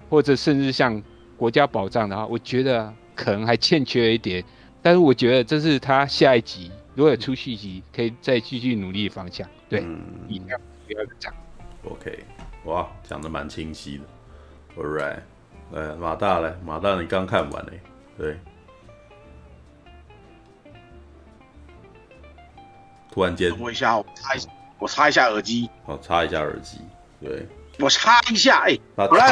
[0.09, 1.01] 或者甚至像
[1.37, 4.43] 国家宝藏的话，我觉得可能还欠缺一点。
[4.81, 6.71] 但是我觉得这是他下一集。
[6.95, 9.47] 如果有出续集，可以再继续努力的方向。
[9.69, 9.85] 对，
[10.27, 11.33] 一样不要讲。
[11.85, 12.19] OK，
[12.65, 14.03] 哇，讲的蛮清晰的。
[14.81, 15.19] All right，
[15.71, 17.79] 来马大嘞，马大你刚看完嘞？
[18.17, 18.37] 对。
[23.11, 24.39] 突然间，等我一下，我插一，
[24.77, 25.69] 我插一下耳机。
[25.85, 26.77] 好，插一下耳机。
[27.21, 27.45] 对，
[27.79, 29.29] 我插一下，哎，不然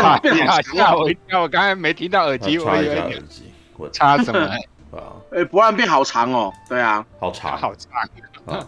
[0.75, 3.51] 吓我一跳，我刚才没听到耳机，我插一下耳机。
[3.77, 4.49] 我插什么？
[5.31, 7.91] 哎，不然变好长哦，对啊，好长，好长
[8.45, 8.67] 啊！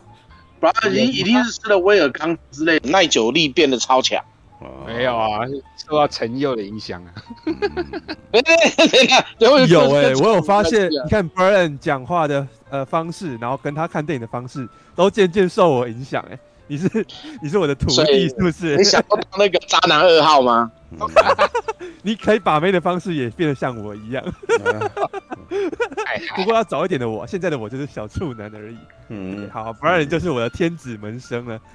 [0.59, 4.23] 不然一一定是吃了威尔刚之类的，耐久力变得超强。
[4.85, 5.39] 没有啊，
[5.77, 7.13] 受到陈佑的影响啊。
[9.39, 9.55] 有
[9.95, 16.37] 哎，我有发现，你看 Brian 讲话的呃方式，然后跟他看电影的方式，都渐渐受我影响哎。
[16.71, 17.05] 你是
[17.41, 18.77] 你是我的徒弟是不是？
[18.77, 20.71] 你想要当那个渣男二号吗？
[22.03, 24.23] 你可以把妹的方式也变得像我一样。
[26.35, 28.77] 不过要早一点的我，现在的我就是小处男而已。
[29.07, 31.59] 嗯，好，不然你就是我的天子门生了。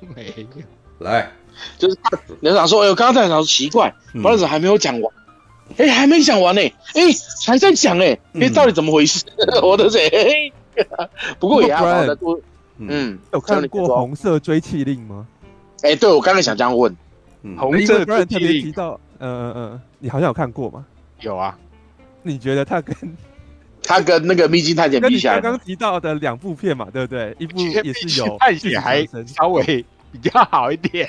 [0.14, 0.62] 没有，
[0.98, 1.30] 来，
[1.78, 1.96] 就是
[2.40, 5.14] 连长说：“哎呦，刚刚在讲奇怪，不然怎么还没有讲完？
[5.78, 6.60] 哎，还没讲完呢，
[6.94, 7.02] 哎，
[7.46, 9.24] 还在讲哎，哎，到底怎么回事？
[9.62, 10.52] 我的嘴。”
[11.40, 12.38] 不过也要好的多，
[12.76, 15.26] 嗯，有看过《红色追缉令》吗？
[15.80, 16.94] 哎，对，我刚才想这样问，
[17.56, 18.62] 红色追缉令。
[18.62, 20.84] 提到，嗯嗯嗯，你好像有看过吗？
[21.20, 21.56] 有啊，
[22.22, 22.94] 你觉得他跟
[23.86, 27.34] 他跟那个《秘境探险》比起来，刚刚提到的两部片嘛，对不对？
[27.38, 31.08] 一部也是有探险，还稍微比较好一点。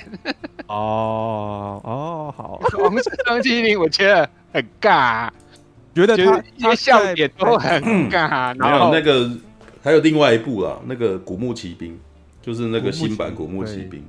[0.68, 5.30] 哦哦，好，《红色追缉令》我觉得很尬，
[5.96, 9.30] 觉得他他笑点都很尬，然后那个。
[9.84, 11.94] 还有另外一部啊，那个《古墓奇兵》，
[12.42, 14.02] 就是那个新版《古墓奇兵》。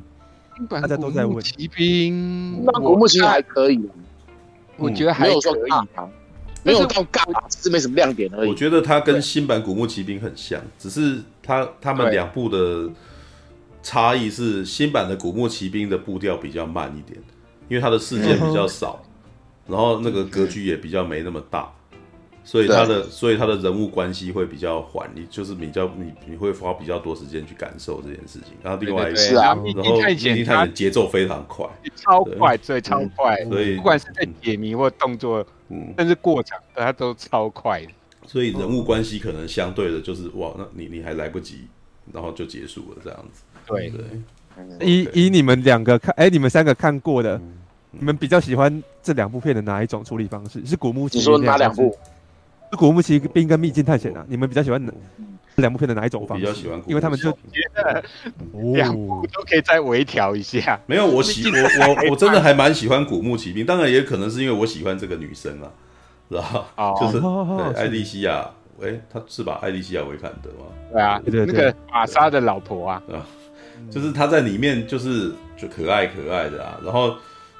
[0.57, 3.89] 新版大家都在问《奇兵》，那《古墓奇兵》还可以，
[4.77, 5.39] 我觉得还可以，
[6.69, 8.49] 没有到尬，只是没什么亮点而已。
[8.49, 12.91] 我觉得它跟新版《古墓奇兵》很像，只是它他们两部的
[13.83, 17.19] 差异是，新版的《古墓奇兵》的步调比较慢一点，
[17.69, 19.03] 因为它的事件比较少，
[19.67, 21.73] 然后那个格局也比较没那么大。
[22.45, 28.57] 所以它的，所以它的人物关系会比较缓，你就是比较你你会花比较多时间去感受这件事情。
[28.63, 33.37] 然后另外一个，是啊，然后秘境探险节奏非常快，超快，对，超快。
[33.45, 35.47] 所以不管是在解谜或动作，嗯，
[35.97, 37.89] 但是过场，它都超快的。
[38.27, 41.67] 所以人物关系可能相对的，就是哇，那你你还来不及，
[42.13, 43.43] 然后就结束了这样子。
[43.67, 44.05] 对对。
[44.81, 47.41] 以以你们两个看，哎，你们三个看过的，
[47.93, 50.67] 你们比较喜欢这两部片的哪一种处理方式？
[50.67, 51.21] 是古墓奇兵？
[51.21, 51.97] 你说哪两部？
[52.71, 54.93] 是古墓奇兵跟秘境探险啊，你们比较喜欢哪
[55.63, 56.45] 两部片的哪一种方式？
[56.45, 58.03] 比较喜欢，因为他们就觉得
[58.73, 60.81] 两部都可以再微调一下。
[60.87, 65.71] 没有，我喜我我我真的还蛮喜欢古墓奇兵，当然也可能是因为我喜欢这个女生啊，
[66.31, 66.67] 是吧？
[67.01, 68.49] 就是对艾莉西亚，
[68.81, 69.59] 哎，她是吧？
[69.63, 70.67] 艾莉西亚维坎德吗？
[70.93, 73.27] 对啊，那个玛莎的老婆啊，啊，
[73.91, 77.15] 就是她在里面就是就可爱可爱的啊，然后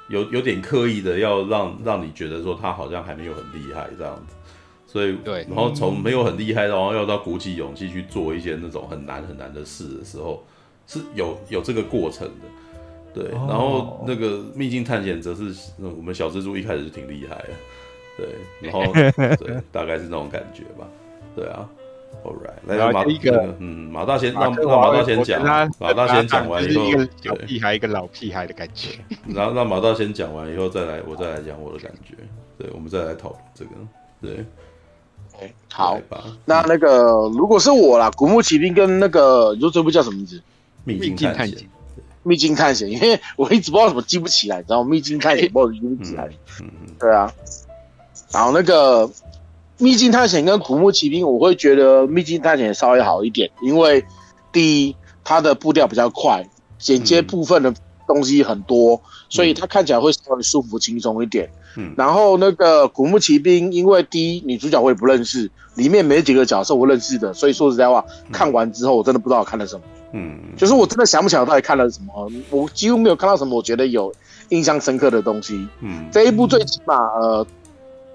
[0.07, 4.35] 有有点刻意的要让让你觉得说她好像还没有很厉害这样子。
[4.91, 10.43] 所以，对，然后从没有很厉害，然后要到鼓起勇气去做一些那种很难很难的事的时候，
[10.87, 13.29] 是有有这个过程的，对。
[13.31, 17.49] 然后那个秘境探险则是，我们小蜘蛛一开始就挺厉害的，
[18.17, 18.27] 对，
[18.67, 18.91] 然后
[19.37, 20.87] 对，大概是那种感觉吧，
[21.35, 21.69] 对啊。
[22.23, 28.97] All right，来马一个嗯，马大先让让马大先讲，马大先讲完以后，一个小屁孩，一个老屁孩的感觉。
[29.27, 32.15] 然后让马大先讲完以后，再来我再来讲我的感觉。
[32.57, 33.71] 对，我们再来讨论这个。
[34.21, 34.43] 对，
[35.71, 36.23] 好吧。
[36.45, 40.41] 那那个如果是我啦，古墓奇兵跟那个你说这部叫什么名字？
[40.83, 41.57] 秘境探险。
[42.23, 44.89] 秘境探险，因为我一直不知道怎么记不起来，你知道吗？
[44.89, 46.29] 秘境探险，不知道记不起来。
[46.61, 46.95] 嗯嗯。
[46.99, 47.31] 对啊。
[48.31, 49.09] 然后那个。
[49.81, 54.03] 秘境探险跟古墓奇兵，我会觉得秘境探险稍微好一点，因为
[54.51, 56.45] 第一，它的步调比较快，
[56.77, 57.73] 剪接部分的
[58.05, 61.49] 东西很多，嗯、所以它看起来会稍微舒服轻松一点。
[61.75, 69.81] 嗯，然后那个古墓奇兵，因为第一女主角我也不认识，里面没几个角色我认识的，所以说实在话，看完之后我真的不知道我看了什么。
[70.13, 74.13] 嗯，就是我真的想不起来到底看了什么，我几乎没有看到什么我觉得有
[74.49, 75.67] 印象深刻的东西。
[75.81, 77.45] 嗯，这一部最起码呃。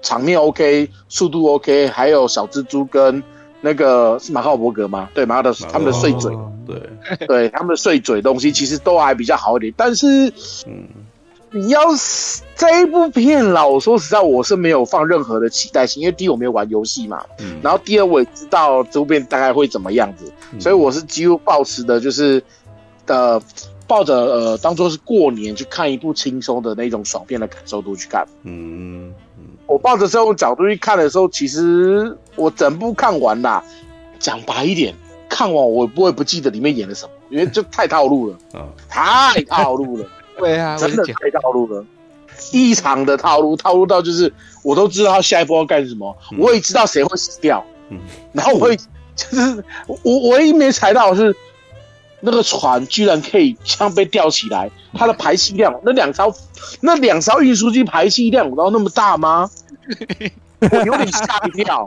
[0.01, 3.23] 场面 OK，速度 OK，还有小蜘蛛跟
[3.61, 5.09] 那个是马克伯格吗？
[5.15, 6.31] 对，马克的他们的碎嘴，
[6.67, 9.73] 对对，他们的碎嘴东西其实都还比较好一点。
[9.75, 10.31] 但是，
[10.67, 10.85] 嗯，
[11.55, 22.43] 你要是这一部片老说实在，我是没有放任何的期待性，因为第一我没有玩游戏嘛，嗯，然后第二我也知道这部片大概会怎么样子，嗯、所以我是几乎抱持的就是
[23.07, 23.41] 呃，
[23.87, 29.13] 抱着呃当做是过年去看一部轻松的那种爽片的感受度去看，嗯。
[29.67, 33.63] 我抱着这种角度去看的时候，其实我整部看完啦。
[34.19, 34.93] 讲白一点，
[35.27, 40.05] 看完我不会不记得里面演了什么，因为就太套路了，嗯， 太套路了，
[40.37, 41.85] 对啊，真的太套路了，
[42.51, 44.31] 异常的套路，套路到就是
[44.63, 47.99] 我都知道他下一步要干什么，嗯、我也知道谁会死掉，嗯，
[48.33, 48.83] 然后我会就
[49.15, 49.63] 是
[50.03, 51.35] 我唯一没猜到的是。
[52.21, 56.33] 那个船居然可以这样被吊起来，它的排气量，那两艘
[56.81, 59.47] 那两艘运输机排气量有到那么大吗？
[60.71, 61.85] 我有点吓一跳，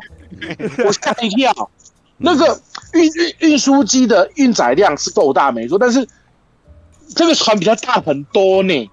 [0.84, 1.70] 我吓一跳。
[2.18, 2.61] 那个
[2.92, 6.06] 运运运输机的运载量是够大没错，但是
[7.14, 8.90] 这个船比较大很多呢。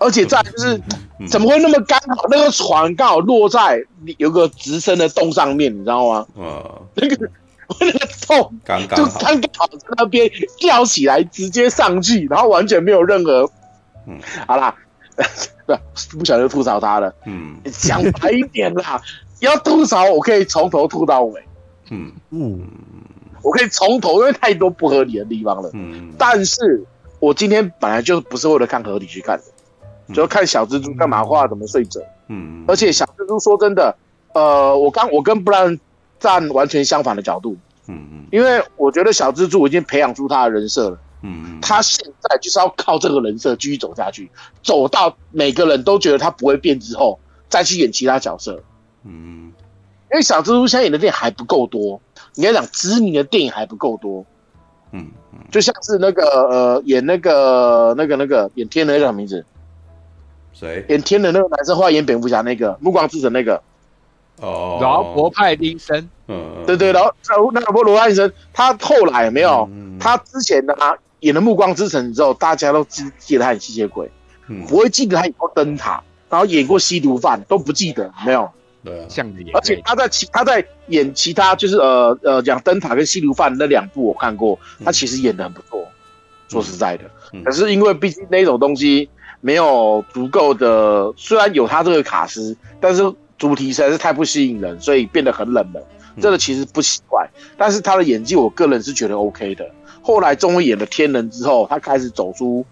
[0.00, 0.80] 而且再就是
[1.28, 2.24] 怎么会那么刚好？
[2.30, 3.84] 那个船刚好落在
[4.16, 6.26] 有个直升的洞上面，你知道吗？
[6.94, 7.30] 那个。
[7.78, 13.48] 那个洞刚刚就刚刚好在那边吊起来，直接上去，然后完全没有任何，
[14.08, 14.74] 嗯，好啦，
[15.64, 19.00] 不不想就吐槽他了，嗯，讲白一点啦，
[19.38, 21.40] 要吐槽我可以从头吐到尾，
[21.90, 22.10] 嗯。
[22.30, 22.60] 嗯，
[23.40, 26.84] 我可以从头，因为太多不合理的地方了，嗯，但是
[27.20, 29.38] 我今天本来就不是为了看合理去看
[30.08, 33.96] 的，就看小蜘蛛干嘛画怎么睡着，嗯，而且小蜘蛛说真的，
[34.34, 35.78] 呃，我刚我跟布兰。
[36.20, 37.56] 站完全相反的角度，
[37.86, 44.30] 嗯嗯，因为我觉得小蜘蛛已经培养出他的人设了，嗯嗯，他现在就是要靠这个人设继续走下去，
[44.62, 48.62] 走到每个人都觉得他不会变之后，再去演其他角色，
[49.04, 49.50] 嗯，
[50.12, 51.98] 因为小蜘蛛现在演的电影还不够多，
[52.34, 54.26] 你要讲知名的电影还不够多，
[54.92, 55.10] 嗯嗯，
[55.50, 59.44] 就像是那个呃演那个那个那个演天的那个什么名字？
[60.52, 60.84] 谁？
[60.88, 63.62] 演天的那个男生，后来演蝙蝠侠那个暮光之城那个。
[64.42, 67.12] 哦，劳勃派丁森，嗯，对对，然后
[67.52, 70.74] 那个罗派丁森，他后来没有，嗯、他之前呢
[71.18, 74.10] 演了《暮光之城》之后，大家都记记得他演吸血鬼，
[74.48, 78.50] 嗯，不会记得他演过灯塔，然后演过吸毒犯，都不记得，没有，
[78.84, 85.88] 对、啊，像演，而且他在其他在演其他就是呃呃讲灯塔跟吸毒犯那两部我看过，他其实演的很不错，嗯、
[86.48, 89.08] 说实在的，嗯、可是因为毕竟那种东西
[89.40, 93.12] 没有足够的，虽然有他这个卡司，但是。
[93.40, 95.82] 主题实在是太不吸引人，所以变得很冷门。
[96.20, 99.66] 这个其实不奇怪，嗯、但是他的演技，我个人是觉得 OK 的。
[100.02, 102.66] 后来终于演了天人之后，他开始走出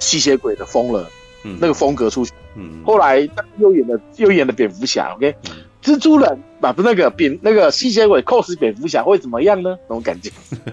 [0.00, 1.08] 吸血鬼的风了，
[1.44, 2.32] 嗯、那个风格出去。
[2.56, 3.20] 嗯、后来
[3.58, 5.50] 又演了又演了蝙蝠侠，OK，、嗯、
[5.82, 9.76] 蜘蛛人啊，不那个蝙那个吸血鬼 cos 蝙蝠侠会怎么样呢？
[9.88, 10.30] 那种感觉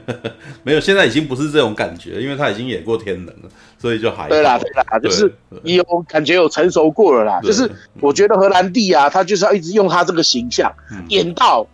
[0.63, 3.49] 没有，现在已经不是这种感觉，因为他已经演过天能了。
[3.79, 7.39] 所以就还对啦，对啦，就是有感觉有成熟过了啦。
[7.41, 10.73] 就是我觉得荷兰弟啊，他就是要一直用他这个形象
[11.09, 11.67] 演到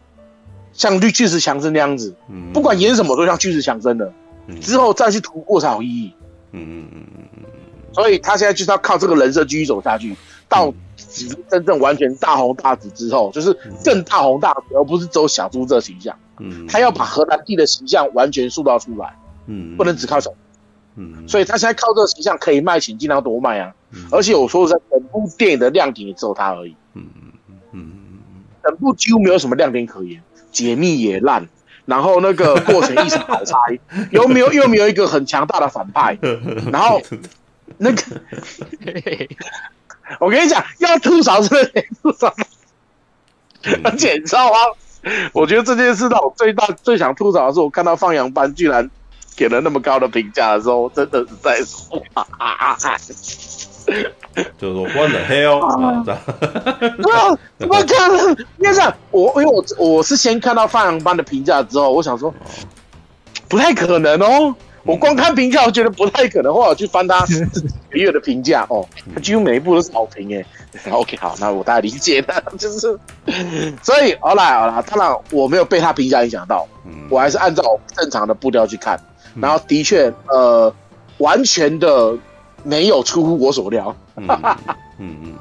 [0.73, 2.13] 像绿巨石强森那样子，
[2.51, 4.11] 不管演什么都像巨石强森的，
[4.59, 6.13] 之后再去突破才有意义。
[6.51, 7.43] 嗯嗯嗯嗯嗯。
[7.93, 10.15] 所以他现在就是要靠这个人设继续走下去，
[10.49, 10.73] 到
[11.49, 16.17] 真正完全大红大紫之后，就是更大红大紫，而不是走小猪这形象。
[16.39, 16.67] 嗯。
[16.67, 19.15] 他要把荷兰弟的形象完全塑造出来。
[19.47, 19.77] 嗯。
[19.77, 20.31] 不能只靠小。
[20.95, 23.73] 嗯，所以他现在靠这个形象可以卖钱，尽量多卖啊！
[23.95, 26.75] 嗯、而且我说实在，整部电影的亮点也只有他而已。
[26.93, 27.91] 嗯嗯嗯嗯
[28.35, 30.21] 嗯，整部几乎没有什么亮点可言，
[30.51, 31.49] 解密也烂，
[31.85, 33.57] 然后那个过程一直好猜，
[34.11, 36.15] 又没有又没有一个很强大的反派，
[36.71, 37.01] 然后
[37.83, 38.01] 那个，
[40.19, 42.33] 我跟你讲，要吐槽是得吐槽，
[43.83, 44.57] 而且你知道吗？
[45.33, 48.89] 我觉得这件事让我最大最想吐槽的是，我看到放羊班居然
[49.35, 52.77] 给了那么高的评价的时候，真的是在说啊啊啊！
[54.57, 56.03] 就是说关了 hell 啊，
[57.57, 58.37] 怎么可能？
[58.57, 62.33] 因为这样，我因为我我是先看到放羊班的评价之后，我想说
[63.49, 64.55] 不太可能哦。
[64.85, 66.53] 我光看评价，我觉得不太可能。
[66.53, 67.39] 后来我去翻他 几
[67.91, 70.45] 个月的评价，哦，他几乎每一部都是好评哎。
[70.91, 72.99] OK，好，那我大概理解了， 就是，
[73.81, 76.67] 所以好啦好啦，当然我没有被他评价影响到，
[77.09, 77.63] 我还是按照
[77.95, 78.99] 正常的步调去看，
[79.39, 80.73] 然后的确，呃，
[81.19, 82.17] 完全的
[82.63, 84.57] 没有出乎我所料，嗯嗯
[84.97, 85.35] 嗯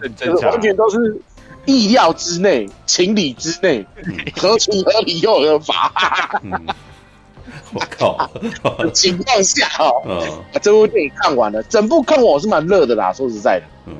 [0.00, 1.20] 嗯，就是完全都是
[1.64, 3.84] 意料之内、情理之内、
[4.36, 6.40] 合情合理又合法。
[7.74, 8.30] 我靠！
[8.92, 13.12] 情况下哦，嗯，把这部电影看完了，整部看完我是蛮热的啦。
[13.12, 13.94] 说实在的，嗯，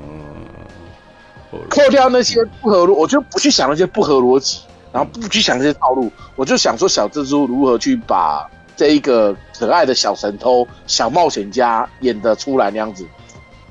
[1.69, 4.61] 扣掉那些不合逻，我就不去想那些不合逻辑，
[4.93, 13.07] 然后不去想那些套路，我就想说小蜘蛛如何去把这一个可爱的小神偷、小冒险家演得出来那样子，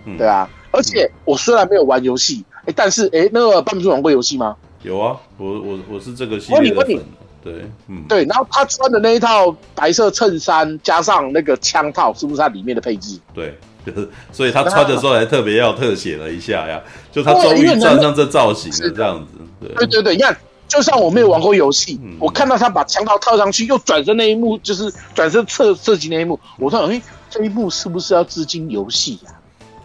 [0.06, 0.50] 嗯、对啊。
[0.72, 4.58] 而且我虽然没有玩游戏，哎，但是哎，那个半叔玩过游戏吗？
[4.82, 7.00] 有啊，我我我是这个系列的粉。
[7.46, 13.20] 对，嗯，对，然后他穿的那一套白色衬衫加上那个枪套，是不是他里面的配置？
[13.36, 16.82] 对，就是，所以他穿的时候还特别要特写了一下呀，
[17.12, 19.34] 就他终于穿上这造型了，这样子。
[19.60, 20.36] 对，对对对，你看，
[20.68, 29.32] 就算我没有玩过游戏，嗯、我看到他把枪套套上去，又转身那一幕，就是转身侧射击那一幕，我说，哎，这一幕是不是要致敬游戏呀？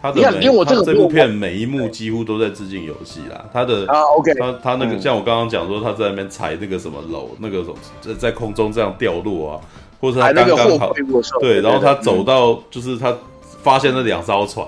[0.01, 3.45] 他的每，因为我这个这部片每一幕几乎都在致敬游戏啦。
[3.53, 9.61] 他的啊，OK，他他那个像我刚刚讲说他在那边踩那个什么楼，那个什么在在空中这样掉落啊，
[9.99, 10.91] 或者他刚刚好
[11.39, 13.15] 对，然后他走到就是他
[13.61, 14.65] 发现那两艘船，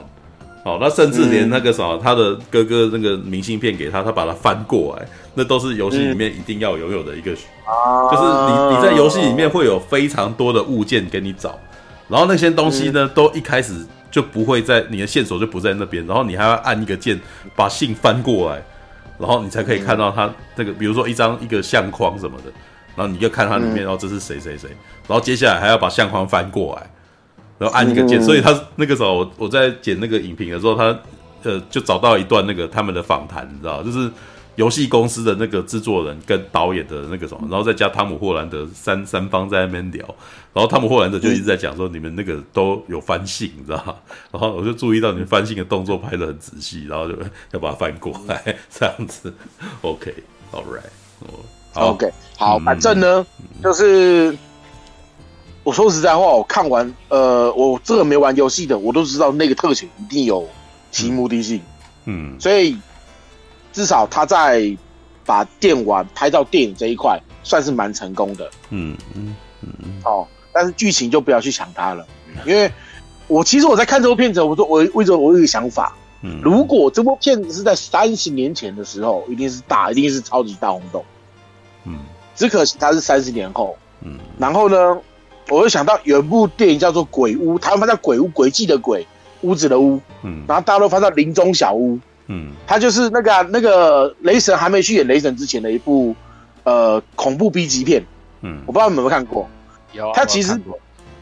[0.64, 11.58] 好，那甚至连那个什么他的哥哥那个明信片给他，他把它翻过来，那都是游戏里面一定要拥有的一个，就是你你在游戏里面会有非常多的物件给你找，
[12.08, 13.74] 然后那些东西呢都一开始。
[14.14, 17.20] 就不会在你的线索就不在那边，然后你还要按一个键
[17.56, 18.64] 把信翻过来，
[19.18, 22.54] 然后你才可以看到他那个，比如说一张一个相框什么的，
[22.96, 24.70] 然后你就看它里面，然后这是谁谁谁，
[25.08, 26.88] 然后接下来还要把相框翻过来，
[27.58, 30.96] 然后按一个键，所以他那个时候我我在剪那个影评的时候，他
[31.42, 34.10] 呃就找到一段那个他们的访谈，你知道，就是。
[34.56, 40.06] 游戏公司的那个制作人跟导演的那个什么，然后再加汤姆霍兰德三三方在那边聊，
[40.54, 43.96] 然后汤姆霍兰德就一直在讲说你们那个都有翻信，你知道吗？
[44.32, 47.18] 然后我就注意到你们翻信的动作拍的很仔细，然后就
[47.52, 49.34] 要把它翻过来这样子。
[49.82, 50.84] OK，All right，
[51.74, 53.26] 好，OK，好，反正呢，
[53.64, 54.38] 就是
[55.64, 60.48] 我说实在话，我看完，呃，我这个没玩游戏的，我都知道那个特写一定有
[60.92, 61.60] 其目的性，
[62.06, 62.78] 嗯，所以。
[63.74, 64.74] 至少他在
[65.26, 69.36] 把电玩拍到电影这一块算是蛮成功的，嗯嗯。
[70.06, 72.06] 哦，但是剧情就不要去想它了，
[72.46, 72.70] 因为
[73.28, 81.06] 我其实我在看这部片子，我说我为什么我有一个想法，嗯，如果这部片子是在三十年前的时候，一定是大，一定是超级大轰动，
[81.86, 82.00] 嗯，
[82.36, 85.00] 只可惜它是三十年后，嗯，然后呢，
[85.50, 89.08] 我又想到有一部电影叫做《鬼屋》，台湾翻叫《鬼屋》，诡计的鬼，
[89.42, 91.98] 屋子的屋，嗯，然后大家都翻到林中小屋。
[92.28, 96.16] 嗯，他就是那个、啊、那个雷神还没去演雷神之前的一部
[96.64, 98.02] 呃恐怖 B 级片，
[98.42, 99.50] 嗯，我不知道你们有没有看过，
[99.92, 100.58] 有，他其实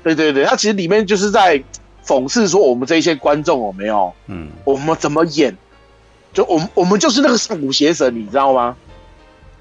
[0.03, 1.61] 对对对，他其实里面就是在
[2.05, 5.57] 讽刺说我们这一些观众有没有，嗯，我们怎么演，
[6.33, 8.77] 就我们我们就是那个上古邪神，你知道吗？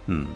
[0.07, 0.27] 嗯，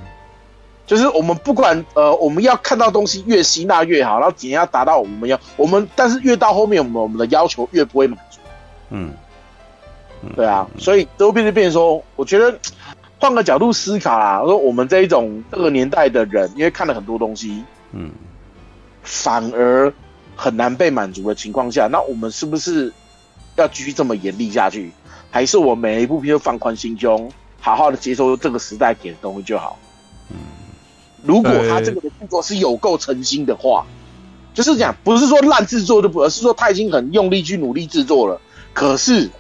[0.87, 8.39] 就是我们不管呃我们要看到东西越吸纳越好，然后怎样要达到我们要我们，但是越到后面我们我们的要求越不会满足，
[8.89, 9.13] 嗯。
[10.37, 12.59] 对啊，所以都变成变成说，我觉得
[13.21, 14.41] 换个角度思考啦。
[14.43, 18.11] 我说我们这一种这个年代的人，因为看了很多东西，嗯，
[19.03, 19.93] 反而
[20.37, 22.93] 很难被满足的情况下，那我们是不是
[23.57, 24.93] 要继续这么严厉下去？
[25.31, 29.79] 还是我每一部片都放宽心胸，好好的接受这个时代给的东西就好？
[30.31, 30.37] 嗯，
[31.23, 33.87] 如果他这个的制作是有够诚心的话，
[34.53, 38.41] 就是讲不是说烂制作的不，而是说他已经很用力去努力制作了，
[38.75, 39.31] 可是。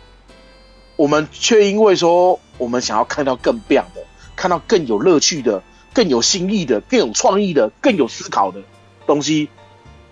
[0.96, 4.04] 我们却因为说我们想要看到更棒的，
[4.36, 8.62] 看到更有乐趣的、更有新意的、更有创意的、更有思考的
[9.06, 9.48] 东西，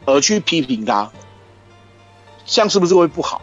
[0.05, 1.11] 而去批评它，
[2.45, 3.43] 这样是不是会不好？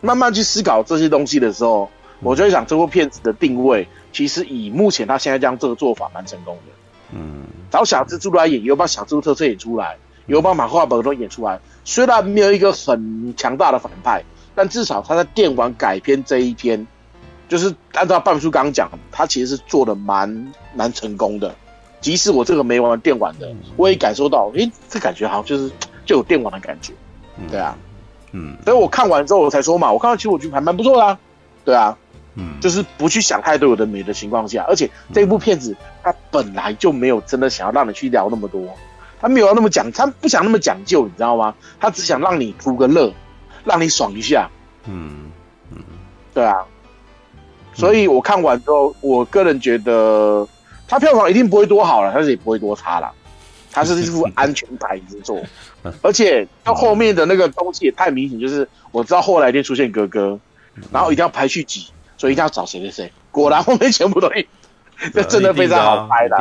[0.00, 1.90] 慢慢去思考这些东西的时候，
[2.20, 6.72] 我就会想这部片子的定位，其实以目前他现在这样这个做法蛮成功的。
[7.12, 14.24] 嗯，找小蜘蛛来演，有把小蜘蛛特色演出来，有把马克华伯都演出来，虽然没有一个很强大的反派。
[14.54, 16.86] 但至少他在电玩改编这一篇，
[17.48, 21.54] 就是按照半叔刚刚讲，他其实是做的蛮蛮成功的。
[22.00, 25.72] 即使我这个没玩电玩的，我也感受到，诶，这感觉好像就是
[26.04, 26.92] 就有电玩的感觉，
[27.50, 27.74] 对啊，
[28.32, 31.18] 嗯，所以我看完之后我才说嘛，我看到其实我觉得还蛮不错的啊，
[31.64, 31.96] 对啊，
[32.34, 38.68] 嗯，就是不去想太多有的没的情况下，而且这部片子它本来就没有真的想要让你去聊那么多，
[39.18, 41.54] 他没有要那么讲，他不想那么讲究，你知道吗？
[41.80, 43.10] 他只想让你图个乐，
[43.64, 44.48] 让你爽一下，
[44.86, 45.30] 嗯
[45.70, 45.82] 嗯，
[46.32, 46.64] 对啊，
[47.72, 50.46] 所以我看完之后，我个人觉得。
[50.86, 53.10] 它票房一定不会多好了，但是也不会多差了。
[53.72, 55.42] 它是一副安全牌之作，
[56.02, 60.38] 而且到后面的那个东西也太明显，就是我知道后来一定出现哥哥，
[60.92, 61.86] 然后一定要排序集，
[62.18, 63.12] 所以一定要找谁谁谁。
[63.30, 64.30] 果然后面全部都，
[65.14, 66.36] 这 真的非常好拍的，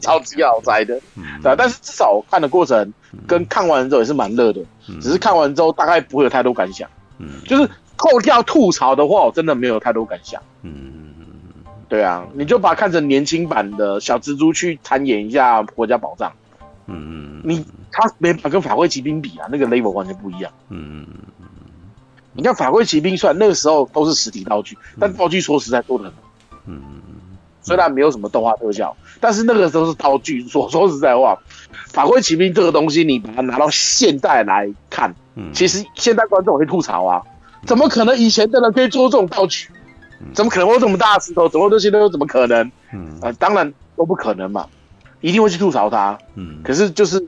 [0.00, 0.98] 超级好猜的。
[1.42, 2.94] 对，但是至少我看的过程
[3.26, 4.60] 跟看完之后也是蛮乐的，
[5.00, 6.88] 只是看完之后大概不会有太多感想。
[7.18, 10.40] 嗯，就是扣掉吐槽的话，我真的没有太多感想。
[10.62, 10.98] 嗯。
[11.88, 16.32] 对啊，你就把它看成年轻版的小蜘蛛去参演一下国家宝藏。
[16.86, 20.52] 嗯嗯，你他没法跟法柜奇兵比啊，那个 level 完全不一样。
[20.68, 21.06] 嗯嗯
[21.40, 21.46] 嗯，
[22.32, 26.12] 你看法柜奇兵，虽然那个时候都是实体道具，但道具说实在多的很。
[26.66, 26.80] 嗯，
[27.62, 30.46] 虽然没有什么动画特效，但是那个时候是道具。
[30.48, 31.38] 说说实在话，
[31.88, 35.14] 法柜奇兵这个东西，你把它拿到现代来看，
[35.52, 37.22] 其实现代观众会吐槽啊，
[37.66, 39.68] 怎么可能以前的人可以做这种道具？
[40.34, 41.48] 怎么可能会有这么大的石头？
[41.48, 42.08] 怎么这些都有？
[42.08, 42.70] 怎么可能？
[42.92, 44.66] 嗯啊、呃，当然都不可能嘛，
[45.20, 46.18] 一定会去吐槽它。
[46.34, 47.26] 嗯，可是就是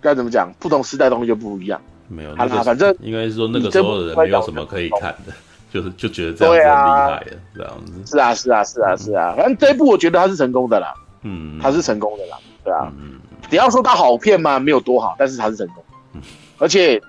[0.00, 0.50] 该怎么讲？
[0.58, 1.80] 不同时代东西就不一样。
[2.08, 5.34] 没有，好啦，反正应该是说那个时候的人没有什么可以看的，
[5.72, 7.92] 就是就觉得这样子很厉害的这样子。
[8.06, 9.34] 是啊，是啊，是啊，是啊。
[9.36, 10.92] 反正这一部我觉得他是成功的啦。
[11.22, 12.38] 嗯，他是成功的啦。
[12.64, 12.92] 对啊。
[12.98, 13.20] 嗯。
[13.50, 14.58] 你要说他好骗吗？
[14.58, 15.84] 没有多好，但是他是成功。
[16.14, 16.20] 嗯。
[16.58, 17.00] 而且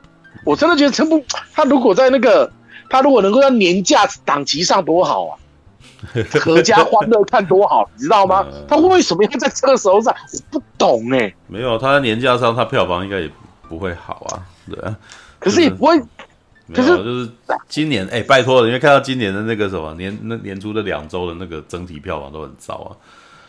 [0.45, 2.51] 我真的觉得这部他如果在那个。
[2.91, 5.37] 他如果能够在年假档期上多好啊，
[6.33, 8.43] 阖家欢乐看多好，你知道吗？
[8.67, 10.11] 他为什么要在这个时候上？
[10.33, 11.35] 我不懂哎、欸。
[11.45, 13.29] 没有，他在年假上，他票房应该也
[13.69, 14.97] 不会好啊，对啊。
[15.37, 16.01] 可是也不会，
[16.73, 17.29] 可是就是
[17.67, 22.89] 今年哎、欸，拜托了，因为看到今年的那个什么年那年初的两周的那个整体票房都很糟啊。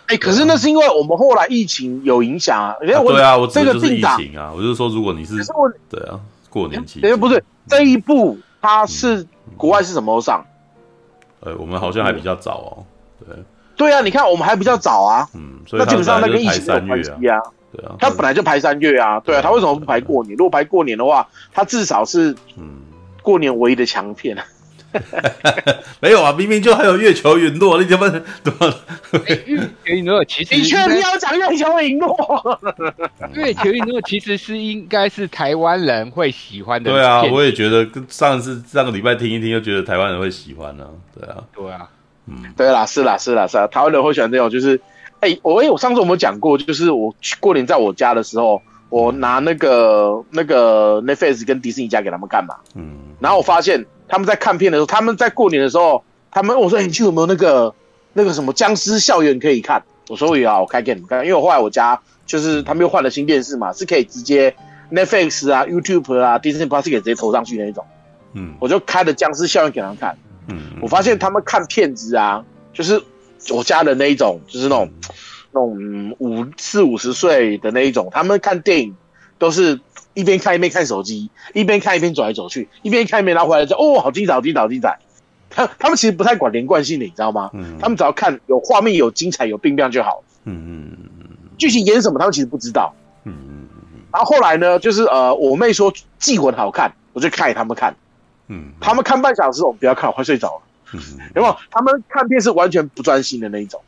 [0.06, 2.74] 哎、欸，可是那是因为我们后来疫情有影响啊。
[2.80, 5.52] 对啊，我这个就是疫情啊，我就是说，如果你是，是
[5.88, 6.18] 对啊，
[6.48, 8.38] 过年期不对，这一部。
[8.62, 10.44] 它是国外是什么时候上？
[11.40, 12.84] 呃，我们好像还比较早哦。
[13.26, 13.34] 对，
[13.74, 15.26] 对啊，你看我们还比较早啊。
[15.32, 17.40] 嗯，所以那基本上那个疫情有关系啊。
[17.72, 19.18] 对啊，它本来就排三月啊。
[19.20, 20.36] 对啊，它为什么不排过年？
[20.36, 22.82] 如果排过年的话，它至少是嗯
[23.22, 24.36] 过年唯一的强片。
[26.00, 28.10] 没有啊，明明就还有月球陨落，你怎么
[28.42, 28.74] 怎么？
[29.24, 32.60] 月球陨落其实你确定要讲月球陨落？
[33.34, 36.90] 月球陨落其实是应该是台湾人会喜欢的。
[36.90, 40.90] 对啊，我也觉得上次上个礼拜听一听，就觉得台湾人会喜欢呢、啊。
[41.14, 41.88] 对啊，对啊，
[42.26, 44.80] 嗯，对啦，是啦，是啦，是啦，台湾人会喜欢这种，就是
[45.20, 48.60] 哎，我哎，我上次我们讲过，就是我去过年在我家的时候，
[48.91, 53.86] 我拿那个那个 Netflix 跟迪士尼家给他们看嘛，嗯，然后我发现。
[54.12, 57.72] 他们在看片的时候，他们在过年的时候，他们问我说：“你去有没有那个
[58.12, 59.80] 那个什么僵尸校园可以看？”
[60.11, 64.53] 我说：“有啊，我开给你们看。”因为我后来我家就是他们又换了新电视嘛，是可以直接
[64.91, 67.86] Netflix 啊、YouTube 啊、Disney Plus 可以直接投上去那一种。
[68.32, 70.18] 嗯，我就开了僵尸校园给他们看。
[70.49, 73.01] 嗯，我发现他们看片子啊，就是
[73.51, 74.91] 我家的那一种，就是那种
[75.53, 78.96] 那种五四五十岁的那一种，他们看电影
[79.38, 79.80] 都是。
[80.12, 84.98] 一边看一边看手机，一边看一边走来走去，一边看一边拿回来就哦，好精彩，好精彩，好精彩。
[85.48, 87.48] 他他们其实不太管连贯性的，你知道吗？
[87.55, 90.24] 嗯，他们只要看有画面、有精彩、有变变就好。
[90.44, 91.26] 嗯嗯嗯，
[91.57, 92.92] 剧情演什么，他们其实不知道。
[93.22, 94.01] 嗯嗯嗯。
[94.12, 97.94] 然后后来呢，就是呃，我妹说《祭魂》好看，我就看给他们看。
[98.48, 100.62] 嗯，他们看半小时，我不要看，我快睡着了。
[100.92, 101.01] 嗯，
[101.36, 101.57] 有没有？
[101.70, 103.80] 他们看片是完全不专心的那一种，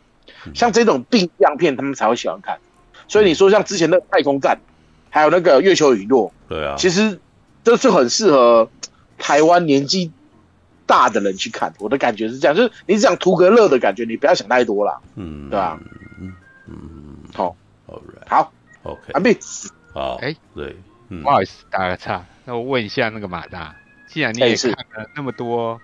[0.54, 2.58] 像这种定样片，他们才会喜欢看。
[3.08, 4.56] 所以你说像之前的《太空站》。
[5.14, 7.20] 还有那个月球陨落，对啊，其实
[7.62, 8.70] 都是很适合
[9.18, 10.10] 台湾年纪
[10.86, 11.70] 大的人去看。
[11.80, 15.78] 我的感觉是这样，就是你只想图个乐的感觉，你不要想太多了，嗯，对吧？
[16.18, 16.32] 嗯。
[16.66, 17.54] 嗯，好
[17.86, 18.52] ，Alright，好
[18.84, 19.36] ，OK，安毕，
[19.92, 20.74] 好，哎，对，
[21.22, 23.76] 不好意思打个岔，那我问一下那个马大，
[24.06, 25.78] 既然你也看了那么多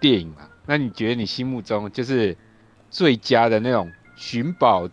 [0.00, 2.36] 电影嘛，那你觉得你心目中就是
[2.90, 4.88] 最佳的那种寻宝？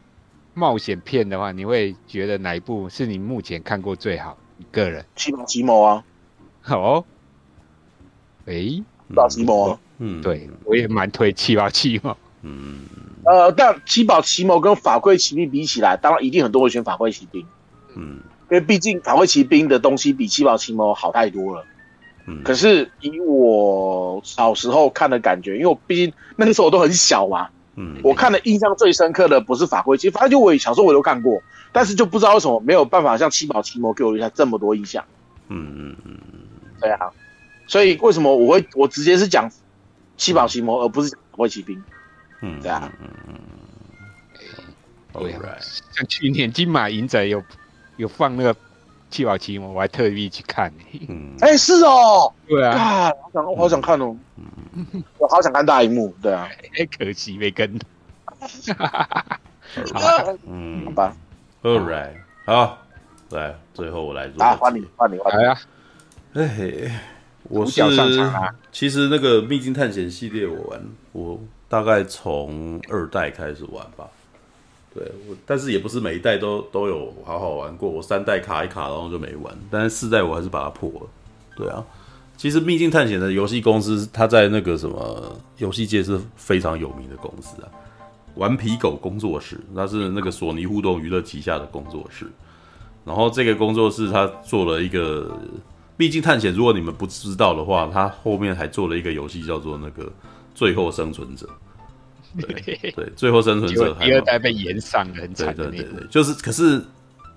[0.57, 4.37] 冒险片的话，你会觉得哪一部是你目前看过最好？
[4.55, 5.05] 你个人？
[5.13, 6.01] 七宝奇谋啊！
[6.69, 7.03] 哦，
[8.45, 9.79] 诶，七宝奇谋啊！
[9.97, 12.15] 嗯，对，我也蛮推七宝奇谋。
[12.43, 12.85] 嗯，
[13.25, 17.45] 呃，但七宝奇谋跟法柜奇兵比起来，当然一定很多人选法柜奇兵。
[17.97, 21.65] 嗯，因为毕竟法柜奇兵的东西比七宝奇谋好太多了。
[22.27, 35.03] 嗯，可是以我小时候看的感觉，因为我毕竟那个时候我都很小嘛，嗯，我看的印象最深刻的不是法规，其实反正就我小时候我都看过，但是就不知道为什么没有办法像七宝奇魔给我留下这么多印象。
[35.49, 36.17] 嗯嗯嗯。
[36.31, 36.39] 嗯，
[36.79, 37.11] 对啊，
[37.67, 39.49] 所以为什么我会我直接是讲
[40.17, 41.83] 七宝奇魔，而不是讲法规骑兵？
[42.41, 43.35] 嗯，对啊，嗯嗯
[45.13, 45.57] 嗯，对啊，
[45.91, 47.43] 像去年金马银仔有
[47.97, 48.55] 有放那个
[49.09, 50.71] 七宝奇魔，我还特意去看。
[51.07, 54.15] 嗯，哎，是哦，对啊，啊，好想我好想看哦，
[55.17, 56.47] 我好想看大荧幕，对啊，
[56.77, 57.79] 哎，可惜没跟。
[60.45, 61.15] 嗯，好吧
[61.63, 62.13] ，All right，
[62.45, 62.77] 好。
[63.31, 64.41] 来，最后我来做。
[64.43, 65.43] 啊，换你，换你，换你。
[65.45, 65.57] 啊！
[66.35, 67.01] 哎，
[67.43, 67.81] 我是
[68.71, 70.79] 其实那个《秘境探险》系列我玩，
[71.11, 74.07] 我大概从二代开始玩吧。
[74.95, 77.89] 对，我但是也不是每一代都都有好好玩过。
[77.89, 79.53] 我三代卡一卡，然后就没玩。
[79.69, 81.01] 但是四代我还是把它破了。
[81.57, 81.83] 对啊，
[82.37, 87.67] 其实《秘境探险》的游戏公司，它在那个什么游戏界是非常有名的公司啊。
[88.35, 92.25] 顽皮狗工作室，那是那个索尼互动娱乐旗下的工作室。
[93.03, 95.29] 然后这个工作室他做了一个
[95.97, 100.03] 《秘境探险》，如果你们不知道的话，他后面还做了一个游戏叫做那个
[100.53, 101.45] 《最后生存者》。
[102.41, 105.55] 对对，《最后生存者》第二代被延上了，很惨。
[105.55, 106.81] 对对对对，就是可是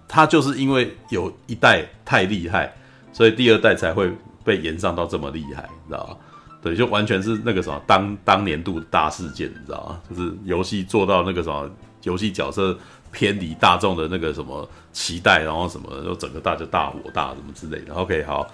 [0.07, 2.73] 他就是因为有一代太厉害，
[3.13, 4.11] 所以第二代才会
[4.45, 6.17] 被延上到这么厉害，你知道吗？
[6.63, 10.01] 对，就完全是那个什么当当年度大事件，你知道吗？
[10.11, 11.71] 就是游戏做到那个什么
[12.03, 12.77] 游戏角色。
[13.11, 17.95] 偏离大众的那个什么期待，然后什么，就整个大就大火大什么之类的。
[17.95, 18.47] OK，好，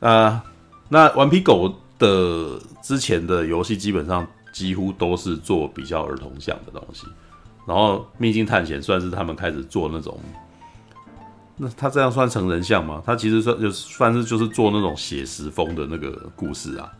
[0.00, 0.38] 呃，
[0.90, 4.28] 那顽皮狗的之前的游戏基本上
[4.58, 7.06] 几乎都是做比较儿童向的东西，
[7.66, 10.18] 然后秘境探险算是他们开始做那种，
[11.56, 13.02] 那他这样算成人向吗？
[13.06, 16.90] 他其实算就算是就是做那种写实风的那个故事啊，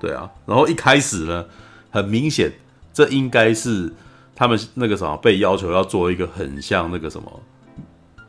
[0.00, 1.44] 对啊，然后一开始呢，
[1.90, 2.52] 很明显
[2.92, 3.92] 这应该是。
[4.40, 7.42] 他们那个什么被要求要做一个很像那个什么，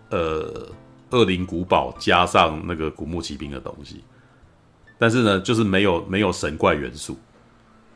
[0.09, 0.67] 呃，
[1.11, 4.03] 恶灵古堡加上那个古墓奇兵的东西，
[4.97, 7.15] 但是呢，就是没有没有神怪元素，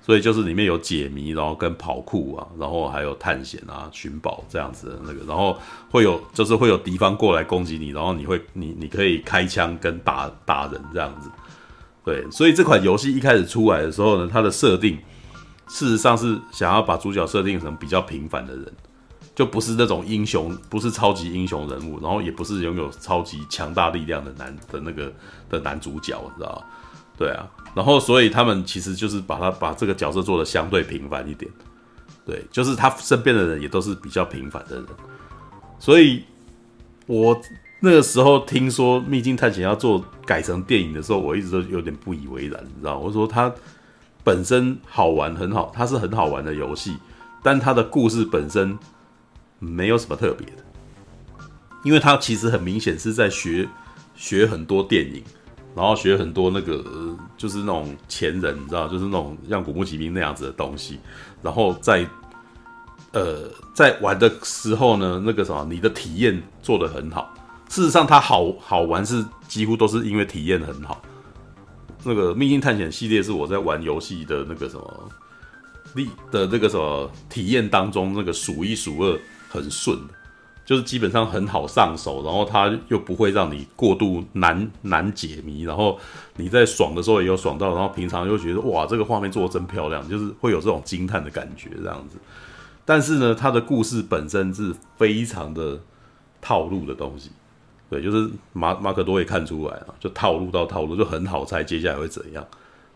[0.06, 5.58] 所以就是里面有解谜，然后跟跑酷啊，然后还有探险啊、寻宝这样子的那个，然后
[5.90, 11.32] 会有就是会有敌方过来攻击你，然后你会你你可以开枪跟打打人这样子，
[12.04, 15.00] 对，所以这款游戏一开始出来的时候呢，它的设定。
[15.66, 18.72] 事实上是想要把主角设定成比较平凡的人，
[19.34, 25.12] 就不是那种英雄，不是超级英雄人物，然后也不是拥有超级强大力量的男的那个
[25.50, 26.64] 的男主角，你知道吗？
[27.24, 31.50] 对啊，然后所以他们其实就是把他把这个角色做得相对平凡一点，
[32.26, 34.86] 对，就是他身边的人也都是比较平凡的人，
[35.80, 36.24] 所以
[37.06, 37.40] 我
[37.80, 42.98] 那个时候听说《秘境探险》要做改成电影的时候，我一直都有点不以为然，你知道？
[43.00, 43.54] 我说他。
[44.26, 46.96] 本身好玩很好，它是很好玩的游戏，
[47.44, 48.80] 但它的故事本身
[49.60, 50.64] 没有什么特别的，
[51.84, 53.68] 因为它其实很明显是在学
[54.16, 55.22] 学很多电影，
[55.76, 56.84] 然后学很多那个
[57.38, 61.00] 就是那种前人，你知道，就是那种像古墓奇兵那样子的东西，
[61.42, 62.08] 然后在
[63.12, 67.34] 呃在玩的时候呢，那个什么，你的体验做得很好。
[67.70, 71.02] 事实上，它好好玩是几乎都是因为体验很好。
[72.04, 75.10] 那个《秘境探险》系列是我在玩游戏的那个什么
[75.96, 79.20] 力的那个什么体验当中，那个数一数二
[79.50, 80.14] 很顺的，
[80.66, 86.00] 就是基本上很好上手，然后它又不会让你过度难难解谜，然后
[86.38, 92.18] 你在爽的时候也有爽到，然后平常又觉得哇，这个画面做得真漂亮，就是会有这种惊叹的感觉这样子。
[92.86, 95.80] 但是呢，它的故事本身是非常的
[96.42, 97.32] 套路的东西。
[97.90, 102.44] 对，就是马马可多也看出来了，就套路到套路就很好猜接下来会怎样。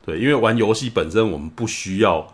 [0.04, 2.34] 对，因为玩游戏本身我们不需要，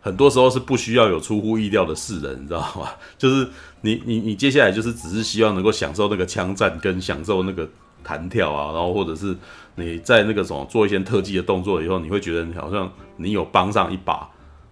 [0.00, 2.88] 很多时候是不需要有出乎意料的事的，你知道吗？
[3.18, 3.48] 就是
[3.82, 7.68] 你你你接下来就是只是希望能够享受那个枪战跟享受那个
[8.02, 9.36] 弹跳啊，然后或者是
[9.76, 14.28] 你在那个什么做一些特技的动作以后，你会觉得好像你有帮上一把。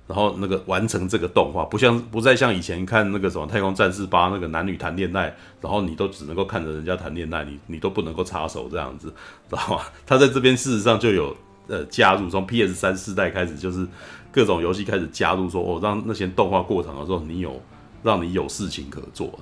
[0.06, 5.24] 然后那个完成这个动画，不像 不再像以前看那个什么《太空战士八》那个男女谈恋爱，
[5.60, 9.12] 然后你都只能够看着人家谈恋爱，你你都不能够插手这样子，
[9.50, 9.82] 知道吗？
[10.06, 13.86] 他在这边事实上就有呃加入，从 PS 三世代开始就是
[14.32, 17.60] 各种游戏开始加入说，哦，让那些动画过场的时候，你有
[18.02, 19.38] 让你有事情可做，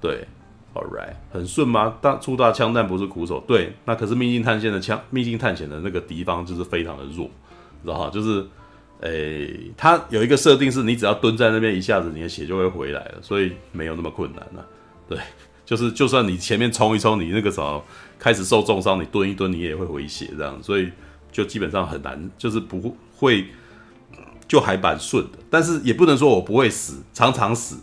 [0.00, 0.26] 对
[0.74, 1.96] ，All right，很顺吗？
[2.00, 7.30] 大出大枪弹不是苦手，对，那可是秘境探险的枪，秘境探险的那个敌方就是非常的弱，
[7.82, 8.10] 知道吗？
[8.10, 8.46] 就是。
[9.00, 14.66] 诶、欸，它有一个设定是，你只要蹲在那边，一下子你的血就会回来了，所以没有那么困难了。
[15.06, 15.18] 对，
[15.66, 17.84] 就是就算你前面冲一冲，你那个时候
[18.18, 20.90] 开始受重伤，你蹲一蹲，你也会回血这样，所以
[21.30, 23.44] 就基本上很难，就是不会
[24.46, 25.38] 就还蛮顺的。
[25.50, 27.78] 但是也不能说我不会死，常常死。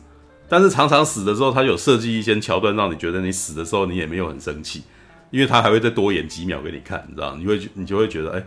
[0.49, 4.83] 但是常常死的时候，他有设计一些桥段，让你觉得你死的时候你也没有很生气，
[5.29, 7.35] 因为他还会再多演几秒给你看，你知道？
[7.37, 8.43] 你会你就会觉得，哎、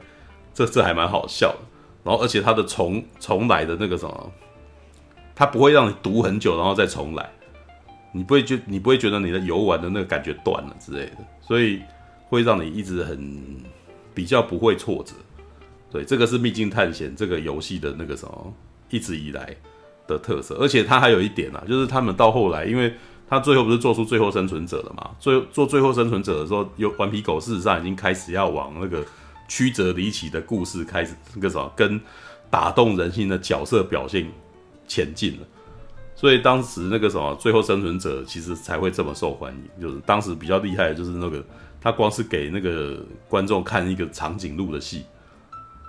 [0.52, 1.58] 这这还蛮好笑的。
[2.04, 4.32] 然后而且他的重重来的那个什么，
[5.34, 7.30] 他不会让你读很久然后再重来，
[8.12, 11.80] 你不会觉你不会觉得你的游玩的那个感觉断了之类的，所以
[12.28, 13.62] 会让你一直很
[14.12, 15.14] 比较不会挫折。
[15.94, 18.52] 对，这个是《秘境探险》这个游戏的那个什么，
[18.90, 19.56] 一直以来。
[20.06, 22.92] 的特色，而且它还有一点啊，就是他们到后来，因为
[23.26, 25.12] 他最后不是做出最后生存者了嘛？
[25.18, 29.02] 最做最后生存者的时候，有顽皮狗事实上已经开始要往那个
[29.48, 31.98] 曲折离奇的故事开始那个什么，跟
[32.50, 34.30] 打动人心的角色表现
[34.86, 35.46] 前进了。
[36.14, 41.42] 所以当时那个什么最后生存者其实才会这么受欢迎，就是当时比较厉害的就是那个
[41.80, 45.06] 他光是给那个观众看一个长颈鹿的戏。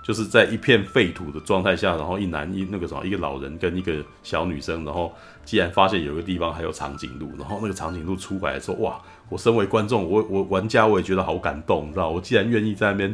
[0.06, 3.92] 就是在一片废土的状态下，然后一男一那个什么一个老人跟一个
[4.22, 5.12] 小女生，然后
[5.44, 9.02] 既然发现有一个地方还有长颈鹿，然后那个长颈鹿出来的时候，哇！
[9.28, 12.08] 我身为观众，我 我玩家我也觉得好感动，你知道？
[12.08, 13.12] 我既然愿意在那边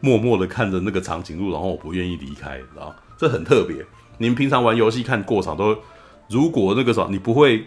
[0.00, 2.94] 默默的看着那个长颈鹿，然后我不愿意离开，知道？
[3.16, 3.82] 这很特别。
[4.18, 5.74] 你们平常玩游戏看过场都，
[6.28, 7.66] 如果那个时候你不会，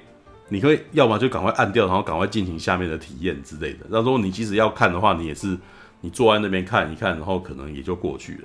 [0.49, 3.87] 你会要么就赶快按掉，然后赶快进行下面的体验之类的。
[3.89, 5.57] 然后如果你即使要看的话，你也是
[6.01, 8.41] 你坐在那边看一看，然后可能也就过去了。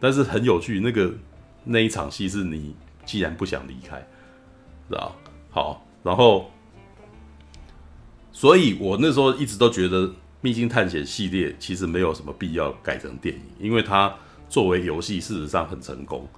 [0.00, 1.12] 但是很有趣，那个
[1.64, 2.74] 那一场戏是你
[3.04, 3.98] 既然不想离开，
[4.88, 5.14] 知道？
[5.50, 6.50] 好，然后，
[8.32, 10.08] 所以我那时候一直都觉得
[10.40, 14.14] 《秘境探险》系列其实没有什么必要改成电影，因为它
[14.48, 16.28] 作为游戏事实上很成功，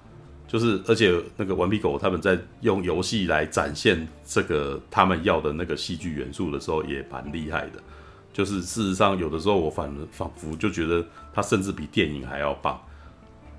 [0.47, 7.83] 就是而且那个顽皮狗他们在用游戏来展现这个他们要的那个戏剧元素的时候也蛮厉害的，
[8.31, 12.79] 就是事实上有的时候我反而仿佛就觉得它甚至比电影还要棒。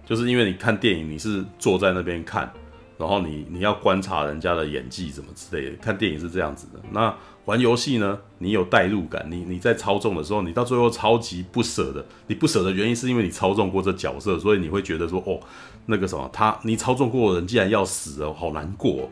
[0.09, 2.51] 就是因为你看电影，你是坐在那边看，
[2.97, 5.77] 然后你你要观察人家的演技什么之类的。
[5.83, 8.19] 看电影是这样子的，那玩游戏呢？
[8.39, 12.03] 你有代入感，你你在操纵的时候，你到最后超级不舍的。
[12.27, 15.39] 你不舍的原因是因为你操纵过这角色，所以你会觉得说，哦，
[15.85, 19.11] 那个什么，他你操纵过的人竟然要死了，好难过。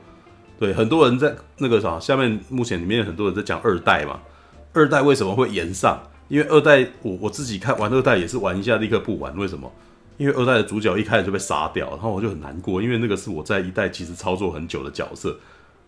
[0.59, 4.19] 对，很多人在那个啥，下面目前里面很多人在讲二代嘛，
[4.73, 6.03] 二代为什么会延上？
[6.29, 9.71] 因为二代我我自己看玩二代也是玩一下立刻不玩，为什么？
[10.19, 15.39] 因为二代的主角一开始就被杀掉，然后我就很难过，因为那个是我在一代其实操作很久的角色，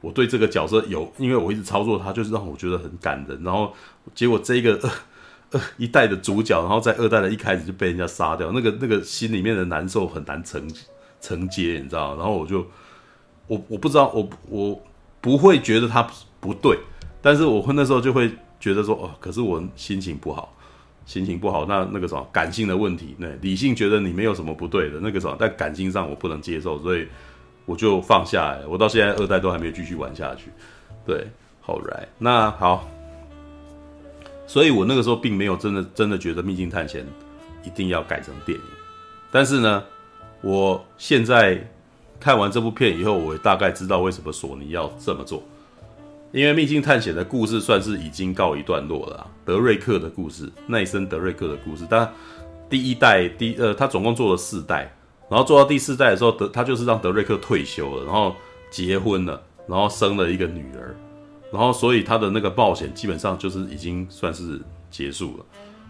[0.01, 3.43] 我对这个角色有，因为我一直操作他，就是让我觉得很感人。
[3.43, 3.73] 然后
[4.15, 4.79] 结果这个
[5.51, 10.71] 二一代的主角，然后在二代的一开始就被人家杀掉，那个那个心里面的难受很难承
[11.21, 12.15] 承接，你知道？
[12.17, 12.67] 然后我就
[13.47, 14.83] 我我不知道，我我
[15.21, 16.07] 不会觉得他
[16.39, 16.79] 不对，
[17.23, 20.55] 但是我会那时候就会觉得说，哦，可是我心情不好。
[21.09, 27.09] 心情不好，那那个什么感性的问题，那理性觉得你没有什么不对的那个什么，但感性上我不能接受，所以
[27.65, 28.67] 我就放下来。
[28.67, 30.51] 我到现在二代都还没有继续玩下去。
[31.07, 31.27] 对，
[31.63, 32.87] 好来，那好，
[34.47, 37.03] 所以我那个时候并没有真的真的觉得《秘境探险》
[37.67, 38.65] 一定要改成电影。
[39.31, 39.83] 但是呢，
[40.43, 41.59] 我现在
[42.21, 45.43] 看完这部片以后，我大概知道为什么索尼要这么做。
[46.31, 51.87] 因为《秘境探险》的故事算是已经告一段落了，德瑞克的故事，奈森·德瑞克的故事。
[51.89, 52.11] 但
[52.69, 54.95] 第一代第呃，他总共做了四代，
[55.31, 58.37] 然后做到第四代的时候，德他就是让德瑞克退休了，然后
[58.71, 60.95] 结婚了，然后生了一个女儿，
[61.51, 64.61] 然后所以他的那个冒险基本上就是已经算是
[64.91, 65.47] 结束了。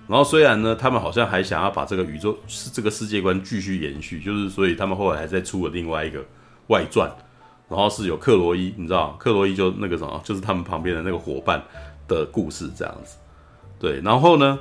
[0.07, 6.24] 然后虽然呢，他们好像还想要把这个宇宙是这个世界观继续延续，就是所以他们后来还在出了另外一个
[6.68, 7.11] 外传。
[7.68, 11.62] 然后是有克罗伊，你知道，克罗伊就那个什么，就是他们旁边的那个伙伴
[12.08, 13.16] 的故事这样子。
[13.78, 14.58] 对，然后呢，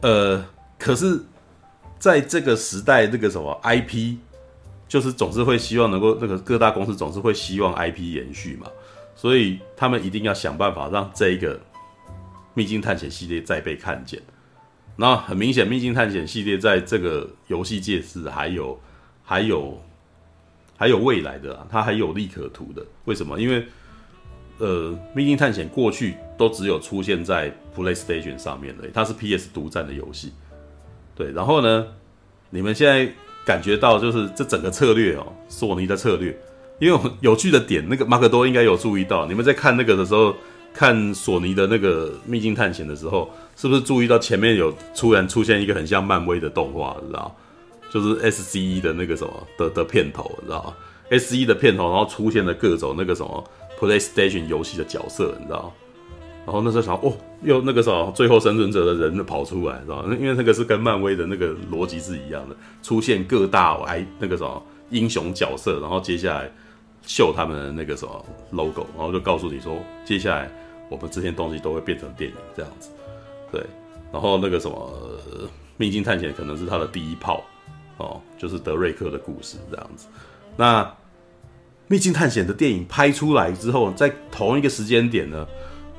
[0.00, 0.44] 呃，
[0.76, 1.20] 可是
[2.00, 4.16] 在这个时代，那个什么 IP，
[4.88, 8.66] 就是总是会希望能够那个各大公司总是会希望 IP 延续嘛，
[9.14, 11.60] 所以他们一定要想办法让这一个
[12.54, 14.20] 秘境探险系列再被看见。
[14.96, 18.80] 那很明显，秘境探险系列在这个游戏界是还有
[19.22, 19.80] 还有。
[20.80, 22.82] 还有未来的啊，它还有利可图的。
[23.04, 23.38] 为什么？
[23.38, 23.66] 因为，
[24.56, 30.32] 呃，《秘境探险》过去都只有出现在 PlayStation 上面的，它是 PS 独占的游戏。
[31.14, 31.86] 对，然后呢，
[32.48, 33.12] 你们现在
[33.44, 36.34] 感觉到就是这整个策略哦，索尼的策略。
[36.78, 40.34] 因为有趣的点，那个马可多应该有注意到，你们在看那个的时候，
[40.72, 47.36] 看索尼的那个《秘境探险》的时候，是不是注意到前面有突然出现一个很像漫威的动画，知道？
[47.92, 50.74] 就是 S C E 的那个什么的的片头，你知道吗
[51.10, 53.44] ？S C E 的片头，然后出现了各种那个什么
[53.78, 55.72] PlayStation 游戏的角色，你知道吗？
[56.46, 60.04] 然后那时候想，哦，又那个什么最后生存者的人跑出来，是吧？
[60.18, 66.50] 因为那个是跟漫威的那个逻辑是一样的，出现各大哎那个什么英雄角色，然后接下来
[67.02, 70.50] 秀他们的那个什么 logo，然后就告诉你说，接下来
[70.88, 72.88] 我们这些东西都会变成电影这样子，
[73.52, 73.62] 对。
[74.12, 74.92] 然后那个什么
[75.76, 77.44] 秘境探险可能是他的第一炮
[78.00, 80.06] 哦，就是德瑞克的故事这样子。
[80.56, 80.92] 那
[81.86, 85.46] 秘境探险的电影拍出来之后，在同一个时间点呢。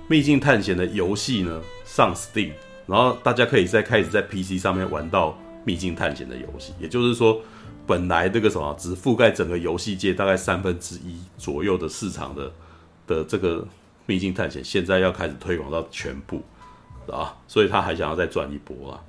[0.07, 2.51] 秘境探险的游戏呢上 Steam，
[2.85, 6.73] 然后大家可以再开始在 PC 上面玩到秘境探险的游戏。
[6.81, 7.39] 也就是说，
[7.87, 12.51] 本来这个什么只覆盖整个游戏界大概三分之一左右的市场的
[13.07, 13.65] 的这个
[14.05, 16.41] 秘境探险，现在要开始推广到全部，
[17.09, 18.99] 啊，所以他还想要再赚一波啊，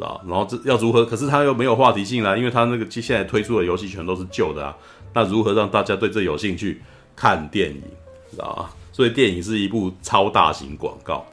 [0.00, 1.04] 啊，然后这要如何？
[1.04, 4.76] 可是他又没有话题性啦，因为他那个现在推出的游戏全都是旧的啊。
[5.14, 6.80] 那如何让大家对这有兴趣？
[7.14, 7.82] 看电影，
[8.30, 8.70] 知道啊？
[8.90, 11.24] 所以电影是一部超大型广告，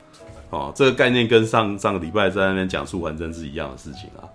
[0.50, 4.28] 哦，这个概念跟上上个礼拜在那边讲述完真是一样的事情啊。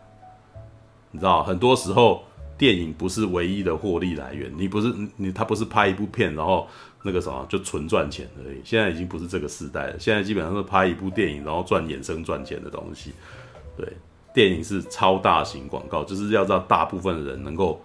[1.10, 2.24] 你知道，很多时候
[2.56, 6.66] 电影不是唯一的获利来源，你不是你他不是拍一部片然后
[7.02, 8.60] 那个什么就纯赚钱而已。
[8.64, 13.12] 现在已经不是这个时代了，现在基本上是拍一部电影然后赚衍生赚钱的东西。
[13.76, 13.86] 对，
[14.34, 17.80] 电影是超大型广告，就是要让大部分的人能够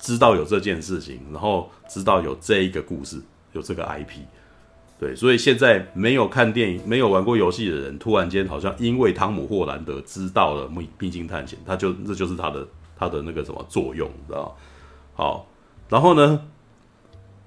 [0.00, 3.22] 知道有这件事情，然后知道有这一个故事。
[3.52, 4.20] 有这个 IP，
[5.00, 14.54] 对，所以现在没有看电影、没有玩过游戏的人，突然间好像因为汤姆·霍兰德知道了《秘秘境探险》，他就这就是他的他的那个什么作用，你知道？
[15.14, 15.46] 好，
[15.88, 16.42] 然后呢，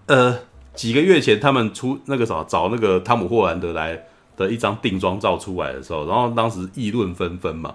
[0.08, 0.40] 呃，
[0.74, 4.08] 几个月前他们出那个啥找那个汤姆·霍兰德来
[4.42, 7.74] 的一张定妆照出来的时候，然后当时议论纷纷嘛，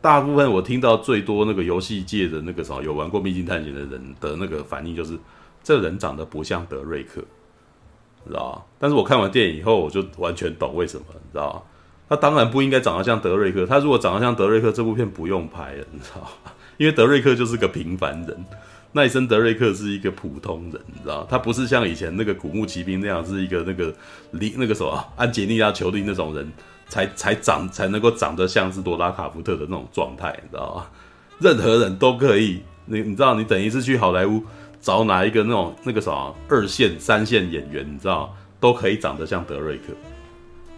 [0.00, 5.18] 大部分我听到最多那个游戏界的那个什么有玩过《秘境探险》的人的那个反应就是，
[5.62, 7.22] 这人长得不像德瑞克。
[8.26, 11.62] 知道，但是我看完电影以后，我就完全懂为什么，你知道，
[12.08, 16.26] 他当然不应该长得像德瑞克，他如果长得像德瑞克，这部片不用拍了，你知道，
[16.78, 18.44] 因为德瑞克就是个平凡人，
[18.94, 23.94] 奈森德瑞克是一个普通人，你知道，他不是像以前那个古墓奇兵那样是一个那个
[24.30, 26.50] 离那个什么安吉丽娜裘丽那种人
[26.88, 30.86] 才 才长才能够长得像是多拉卡福特的那种状态，你知道吗？
[31.38, 34.42] 任何人都可以，你你知道，你等于是去好莱坞。
[34.80, 39.84] 找哪一个那种那个啥二线、三线演员，你知道都可以长得像德瑞克，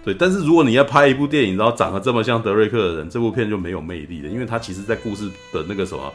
[0.05, 0.15] 对。
[0.15, 6.13] 但是如果你要拍一部电影，然后长得这么像德瑞克的人，这部片就没有魅力了，因为他其实在故事的那个什么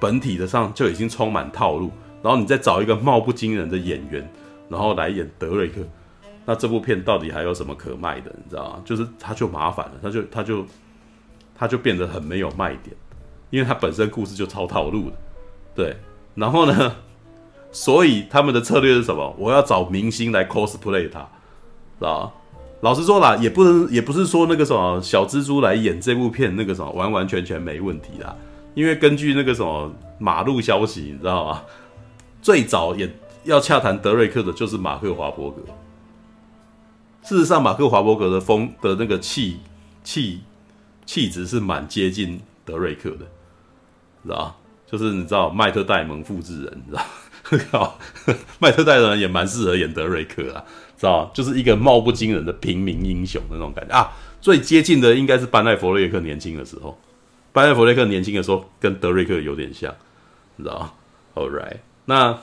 [0.00, 1.92] 本体的上就已经充满套路。
[2.22, 4.28] 然后你再找一个貌不惊人的演员，
[4.68, 5.80] 然后来演德瑞克，
[6.44, 8.30] 那这部片到底还有什么可卖的？
[8.36, 8.82] 你知道吗？
[8.84, 10.66] 就是他就麻烦了，他就他就
[11.54, 12.94] 他就变得很没有卖点，
[13.50, 15.16] 因为他本身故事就超套路的，
[15.74, 15.96] 对。
[16.34, 16.96] 然后呢？
[17.72, 19.32] 所以他们的策略是什么？
[19.38, 22.32] 我要找明星来 cosplay 他，知道？
[22.80, 28.36] 老实说啦，也不能，也不是说那个什么小蜘蛛来演这部片，那个什么完完全全没问题啦。
[28.74, 31.62] 因为根据那个什么马路消息，你知道吗？
[32.42, 33.10] 最早也
[33.44, 35.62] 要洽谈德瑞克的就是马克华伯格。
[37.22, 39.58] 事实上，马克华伯格的风的那个气
[40.02, 40.40] 气
[41.04, 43.26] 气质是蛮接近德瑞克的，
[44.22, 44.56] 知道吧？
[44.86, 47.02] 就是你知道麦特戴蒙复制人，你知道。
[47.70, 47.98] 靠，
[48.60, 50.64] 麦特戴蒙也蛮适合演德瑞克啊，
[50.96, 54.12] 知道就是一个貌不惊人的平民英雄那种感觉啊。
[54.40, 56.96] 最接近的应该是班奈弗瑞克年轻的时候，
[57.52, 59.94] 班艾弗雷克年轻的时候跟德瑞克有点像，
[60.56, 60.96] 你知道
[61.34, 62.38] ？All right，那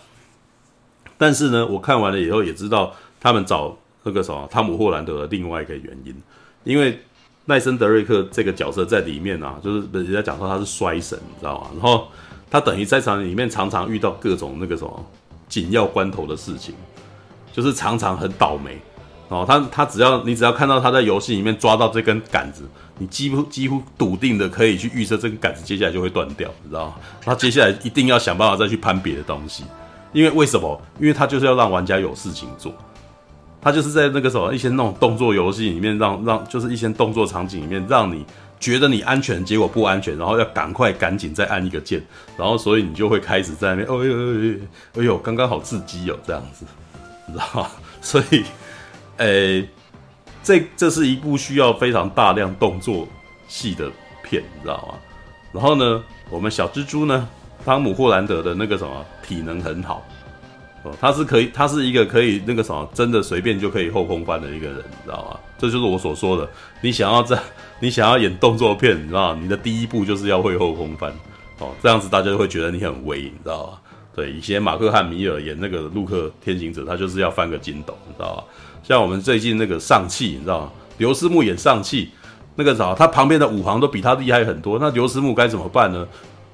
[1.18, 6.16] 但是呢，我看完了以后也知道他们找那个什么汤姆霍兰德的另外一个原因，
[6.64, 7.00] 因为
[7.46, 11.70] 奈森德瑞克这个角色在里面啊，就是人家讲说他是衰神，你知道吗？
[11.74, 12.08] 然后。
[12.50, 15.06] 他等于在场里面常常遇到各种那个什么
[15.50, 16.74] 紧要关头的事情，
[17.52, 18.80] 就是常常很倒霉
[19.30, 19.46] 哦。
[19.48, 22.64] 他他只要你只要看到他在游戏里面抓到这根杆子，
[22.98, 26.96] 你几乎几乎笃定的可以去预测这根杆子接下来就会断掉，你知道吗？
[27.22, 29.64] 他接下来一定要想办法再去攀别的东西，
[30.14, 30.82] 因为为什么？
[31.00, 32.74] 因为他就是要让玩家有事情做，
[33.62, 38.26] 他就是在那个什么一些那种动作游戏里面让让就是一些动作场景里面让你。
[38.60, 42.02] 觉得你安全，结果不安全，然后要赶快赶紧再按一个键，
[42.36, 44.54] 然后所以你就会开始在那边，哎呦哎呦，
[44.96, 46.66] 哎呦，刚刚好刺激哦，这样子，
[47.28, 47.68] 你知道吗？
[48.02, 48.44] 所以，
[49.18, 49.68] 诶、
[50.44, 53.08] 这这是一部需要非常大量动作
[53.48, 53.92] 戏的
[54.24, 54.96] 片，你知道吗？
[55.52, 57.28] 然后呢，我们小蜘蛛呢，
[57.66, 60.06] 汤姆霍兰德的那个什么体能很好
[60.84, 60.92] 哦。
[61.02, 65.40] 他是可以，他是一个可以那个什么，真的随便就可以后空翻的一个人，你知道吗？
[65.58, 66.48] 这就是我所说的，
[66.82, 67.40] 你想要在，
[67.80, 69.40] 你想要演动作片，你知道吗？
[69.42, 71.12] 你的第一步就是要会后空翻，
[71.60, 73.80] 哦，这样子大家就会觉得你很威，你知道吗？
[74.16, 78.44] 对，以前马克汉米尔演那个陆克天行者，他就是要翻个筋斗，你知道吗？
[78.88, 80.72] 像我们最近那个上气，你知道吗？
[80.98, 82.10] 刘思慕演上气，
[82.56, 84.80] 那个啥，他旁边的武行都比他厉害很多。
[84.80, 86.08] 那刘思慕该怎么办呢？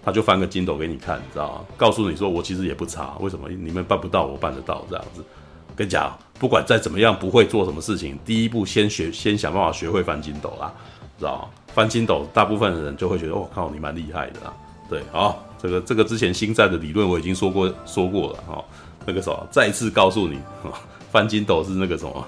[0.04, 1.62] 他就翻个筋斗给你看，你知道吗？
[1.78, 5.24] 告诉你说我其实也不差，为什么你们办不到，我办得到这样子。
[5.76, 10.74] 跟你讲，不管再怎么样不会做什么事情，第一步先学，先想办法学会翻筋斗啦，
[11.20, 11.46] 知道吗？
[11.68, 14.52] 翻筋斗，大部分的人就会觉得，我、哦、靠，你蛮厉害的啦。
[14.90, 18.66] 对，好，这个这个之前星战的理论我已经说过说过了哈。
[19.06, 20.40] 那个什么，再次告诉你，
[21.14, 22.28] 翻筋斗是那个什么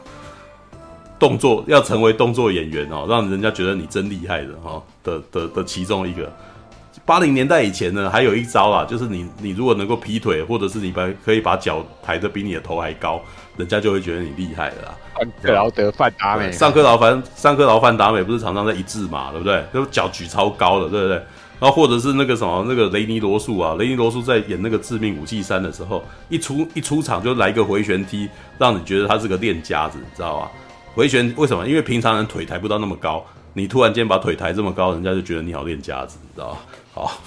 [1.17, 6.31] 动作，要成为动作演员哦，让人家觉得你真厉害的哈的的的其中一个。
[7.03, 13.21] 八零年代以前呢，还有一招啊，就是你你如果能够劈腿，或者是你把可以把脚抬得比你的头还高，
[13.57, 14.95] 人家就会觉得你厉害了啦。
[15.17, 19.63] 上克劳德范达美，上克劳凡上克劳范达美不是常常在一字嘛，对不对？
[19.73, 21.21] 就脚举超高的，对不对？
[21.59, 28.27] 然后或者是那个什么那个雷尼罗素啊，雷尼罗素在演那个致命武器三的时候，一出一出场就来一个回旋踢，
[28.57, 30.51] 让你觉得他是个练家子，你知道吧？
[30.93, 31.67] 回旋为什么？
[31.67, 36.59] 因为平常人腿抬不到那么高，你突然间把腿抬这么高，人家就觉得你好练家子，你知道吧？
[36.93, 37.21] 好，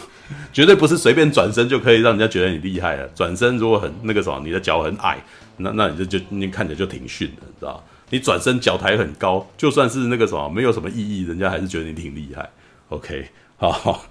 [0.52, 3.06] 绝对不是随便转身就可以让人家觉得你厉害了。
[3.14, 5.18] 转身如果很那个什么，你的脚很矮，
[5.56, 7.82] 那那你就就你看起来就挺逊的，你知道？
[8.10, 12.48] 你转身脚抬很高，就算是那个什么没有什么意义，人家还是觉得你挺厉害。
[12.88, 14.02] OK，好，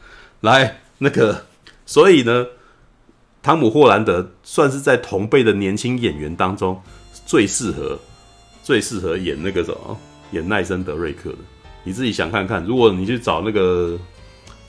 [0.41, 1.43] 来那个，
[1.85, 2.45] 所以呢，
[3.41, 6.81] 汤姆·霍兰德算是在同辈的年轻演员当中
[7.25, 7.97] 最适合、
[8.63, 9.97] 最适合演那个什么，
[10.31, 11.37] 演奈森·德瑞克的。
[11.83, 13.97] 你自己想看看，如果你去找那个。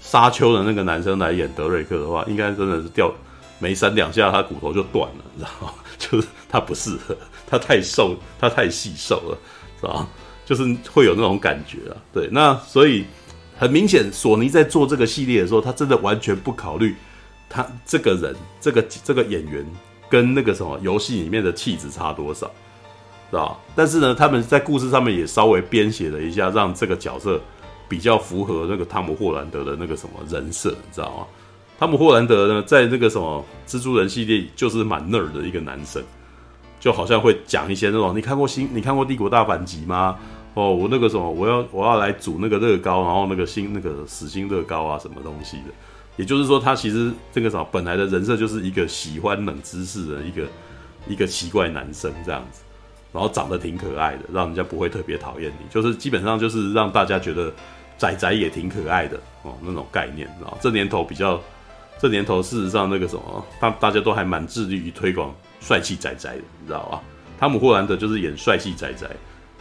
[0.00, 3.12] 沙丘的那个男生来演德瑞克的话，应该真的是掉
[3.58, 5.74] 没三两下，他骨头就断了，你知道吗？
[5.98, 7.14] 就是他不适合，
[7.46, 9.38] 他太瘦，他太细瘦了，
[9.78, 10.08] 是吧？
[10.46, 11.96] 就是会有那种感觉啊。
[12.10, 13.04] 对，那所以
[13.58, 16.94] 很明显，索尼在做这个系列的时候，他真的完全不考虑
[17.50, 19.66] 他这个人，这个这个演员
[20.08, 22.50] 跟那个什么游戏里面的气质差多少，
[23.30, 23.58] 是吧？
[23.74, 27.40] 但是呢，他们在故事上面也稍微编写了一下，让这个角色。
[27.90, 31.26] 比较符合那个汤姆·霍兰德的那个什么人设，你知道吗？
[31.78, 36.04] 汤姆·霍兰德呢，在那个什么蜘蛛人系列就是蛮 ner 的一个男生，
[36.78, 40.18] 就好像会讲一些那种你看过新你看过《帝国大反击》吗？
[40.58, 45.64] 哦，我那个什么，我要我要来煮那个乐高，然后那个新那个死心乐高啊，什么东西的。
[46.16, 50.42] 也就是说，他其实这个什么本来的人设就是一个喜欢冷知识的一个
[51.06, 52.62] 一个奇怪男生这样子，
[53.12, 57.52] 然后长得挺可爱的，让人家不会特别讨厌你，就是基本上就是让大家觉得。
[57.98, 61.40] 仔仔也挺可爱的哦，那种概念，知道这年头比较，
[62.00, 67.02] 这年头事实上那个什么，大大家都还蛮致力于推广帅气仔仔的，你知道吧？
[67.40, 69.10] 汤姆·霍兰德就是演帅气仔仔，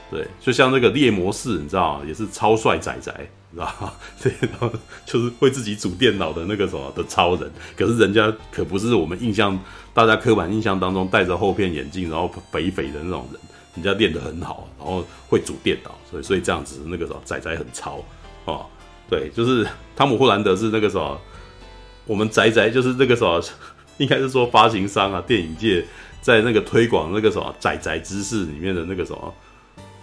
[0.10, 3.14] 对，就像那个猎魔士，你知道也是超帅仔仔，
[3.52, 3.94] 你，知道？
[4.24, 4.72] 对，然后
[5.06, 9.60] 就是会自己组电脑的那个什么的超人，可是人家可不是我们印象，
[9.94, 13.42] 大家刻板印象当中戴着厚片眼镜，然后肥肥的那种人，
[13.76, 18.02] 人家练得很好，然后会组电脑，所以所以这样子那个什么仔仔很超。
[18.46, 18.66] 哦，
[19.10, 21.20] 对，就是汤姆·霍兰德是那个什么，
[22.06, 23.44] 我们仔仔就是那个什么，
[24.00, 25.86] 应该是说发行商啊，电影界
[26.22, 29.34] 在那个推广那个什么仔仔知识里面的那个什么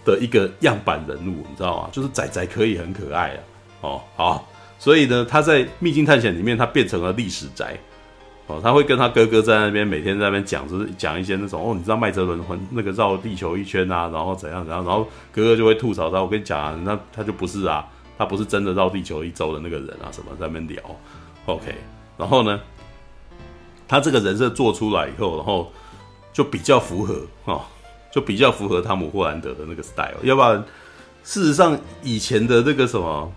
[0.05, 1.89] 的一个样板人物，你知道吗？
[1.91, 3.39] 就是仔仔可以很可爱啊。
[3.81, 4.47] 哦，好，
[4.79, 7.77] 所以呢，他在《秘境探险》里面，他变成了历史宅。
[8.47, 17.85] 哦，他会跟他哥哥在那边每天在那边讲，就是讲一些那种哦，你知道麦哲伦环那个绕地球一圈啊，然后怎样怎样，然后哥哥就会吐槽他，我跟你讲啊，那他就不是啊。
[18.17, 20.81] 他不是真的绕地球一周的那个人啊，什么在那边聊
[21.47, 21.75] ，OK，
[22.17, 22.61] 然后呢，
[23.89, 25.69] 他这个人设做出来以后，然后
[26.31, 27.61] 就比较符合哦，
[28.15, 30.15] 就比较符合汤姆·霍兰德的那个 style。
[30.23, 30.63] 要不然，
[31.25, 33.29] 事实上以前的那个什么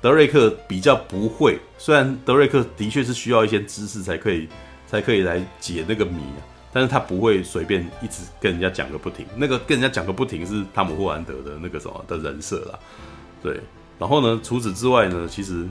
[0.00, 4.48] 德瑞克比较不会，虽然德瑞克的确是需要一些知识才可以
[4.88, 6.20] 才可以来解那个谜，
[6.72, 9.24] 但是他不会随便一直跟人家讲个不停。
[9.36, 12.76] 那个跟人家讲个不停是汤姆·霍兰德的那个什么的人设啦，
[13.40, 13.60] 对。
[13.96, 15.68] 然后呢，除此之外呢，其实，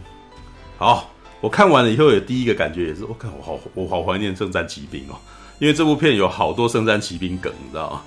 [0.77, 1.11] 好，
[1.41, 5.19] 我看完了以后，有第一个感觉也是，我看我好，我好怀念圣战骑兵哦，
[5.57, 8.03] 因为这部片有好多圣战骑兵梗，你知道吗？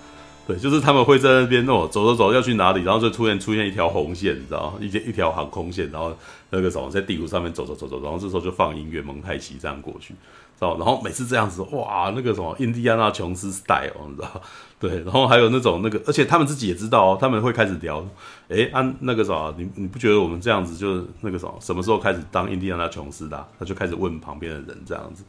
[0.47, 4.79] 对，就是他们会在那边哦，走走走要去哪里，然后就突然出现一条红线，你知道吗？
[4.81, 6.13] 一一条航空线，然后
[6.51, 10.15] 那个什么在地图上面走走走走，然后这时候就放音乐蒙太奇这样过去。
[10.59, 14.41] 知道然后每次这样子，哇，那个什么印第安纳琼斯 style，你知道？
[14.79, 18.05] 对，然后还有那种那个，而且他们自己也知道哦，他们会开始聊，
[18.49, 23.47] 哎，按、那个啥，你你不觉得我们这样子就是那个什么，什么时候开始当印第安纳琼斯的？
[23.59, 25.23] 他就开始问旁边的人这样子，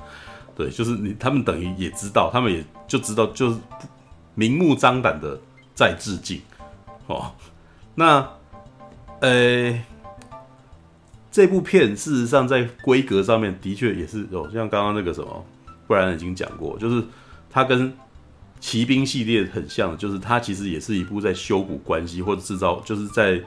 [0.56, 3.58] 对，就是你他们等于也知道，他们也就知道，就是
[4.36, 5.40] 明目张胆的
[5.74, 6.42] 在致敬，
[7.08, 7.32] 哦，
[7.96, 8.28] 那，
[9.22, 9.80] 呃。
[11.36, 15.44] 这部片事实上在规格上面的确也是哦，像刚刚那个什么，
[15.88, 17.04] 不然已经讲过，就是
[17.50, 17.92] 他跟
[18.60, 23.42] 骑兵系列很像，就是它其实也是一部在修补关系或者制造，就是在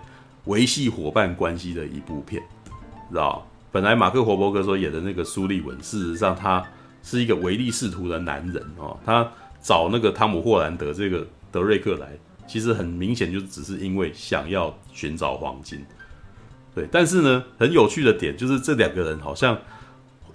[0.47, 2.43] 维系伙伴关系的一部片，
[3.09, 3.47] 知道？
[3.71, 6.61] 本来马克·霍伯格所演的那个苏利文，事实上他
[7.05, 8.99] 是一个唯利是图的男人哦。
[9.07, 9.31] 他
[9.67, 15.85] 找那个汤姆·霍兰德这个德瑞克来，其实很明显就只是因为想要寻找黄金。
[16.73, 19.59] 对，但是呢，很有趣的点就是这两个人好像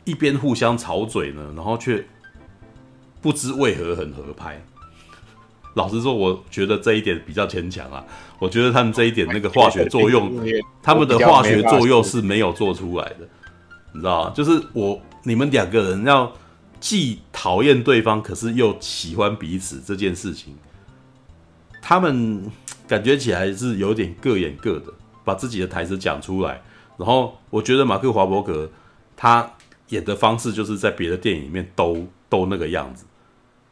[0.03, 2.05] 一边互相吵嘴呢，然后却
[3.21, 4.61] 不知为何很合拍。
[5.75, 8.03] 老实说，我觉得这一点比较牵强啊。
[8.37, 10.45] 我觉得他们这一点那个化学作用，
[10.83, 13.19] 他们的化学作用是没有做出来的，
[13.93, 14.33] 你知道吗？
[14.35, 16.29] 就是我你们两个人要
[16.81, 20.57] 既讨厌对方，可是又喜欢彼此这件事情，
[21.81, 22.51] 他们
[22.87, 24.91] 感觉起来是有点各演各的，
[25.23, 26.61] 把自己的台词讲出来。
[26.97, 28.69] 然后我觉得马克华伯格
[29.15, 29.53] 他
[29.89, 33.05] 演的方式，就是在别的电影里面都都那个样子。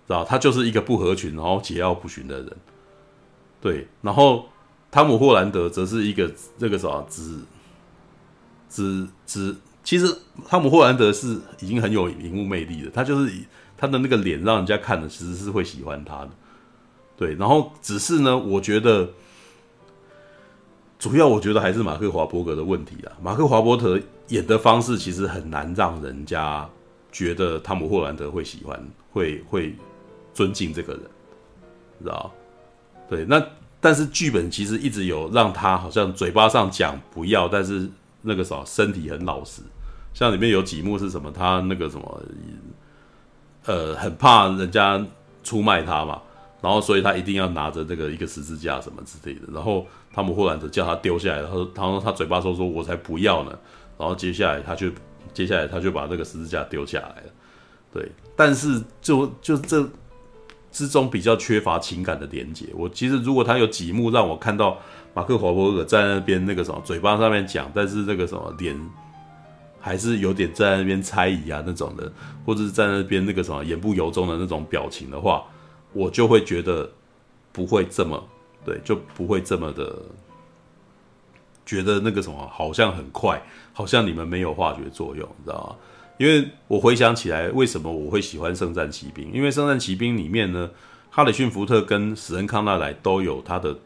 [0.07, 2.57] 知道他就是一个不合群，然后桀骜不驯的人，
[3.61, 3.87] 对。
[4.01, 4.49] 然后
[4.89, 7.39] 汤姆·霍兰德则是一个这个啥，只
[8.67, 10.05] 只只，其实
[10.47, 13.31] 汤姆·霍兰德是已经很有荧幕魅力的，他就是
[13.77, 16.29] 他的那个脸让人家看了其实是会喜欢他的，
[17.17, 17.35] 对。
[17.35, 19.09] 然后只是呢，我觉得
[20.97, 23.11] 主要我觉得还是马克·华伯格的问题啊。
[23.21, 26.69] 马克·华伯格演的方式其实很难让人家
[27.11, 29.75] 觉得汤姆·霍兰德会喜欢，会会。
[30.31, 31.01] 尊敬这个人，
[32.01, 32.31] 知道？
[33.09, 33.43] 对，那
[33.81, 37.89] 但是剧本其实一直有让他好像嘴巴上讲不要，但是
[38.21, 39.61] 那个啥身体很老实。
[40.13, 41.31] 像里面有几幕是什么？
[41.31, 42.21] 他那个什么，
[43.65, 45.05] 呃，很怕人家
[45.43, 46.21] 出卖他嘛，
[46.61, 49.41] 然后所以他一定要拿着这个一个十字架什么之类的。
[49.53, 53.57] 然后汤姆·霍兰德叫他丢下来，然后他说他嘴巴说说我才不要呢。
[53.97, 54.89] 然后接下来他就
[55.33, 57.31] 接下来他就把这个十字架丢下来了。
[57.93, 59.87] 对，但是就就这。
[60.71, 62.65] 之中比较缺乏情感的连接。
[62.73, 64.77] 我其实如果他有几幕让我看到
[65.13, 68.79] 马克华伯格在那边那个什么嘴巴上面讲，但是那个什么脸
[69.79, 72.11] 还是有点在那边猜疑啊那种的，
[72.45, 75.43] 或者是在那边那个什么言不由衷的那种表情的话，
[75.93, 76.89] 我就会觉得
[77.51, 78.23] 不会这么
[78.63, 79.97] 对，就不会这么的
[81.65, 83.41] 觉得那个什么好像很快，
[83.73, 85.75] 好像你们没有化学作用，你知道吗？
[86.19, 89.31] 因为我回想起来，为什么我会喜欢《圣战骑兵》？
[89.31, 90.69] 因为《圣战骑兵》里面呢，
[91.09, 93.79] 哈里逊福特跟史恩康纳莱都有他的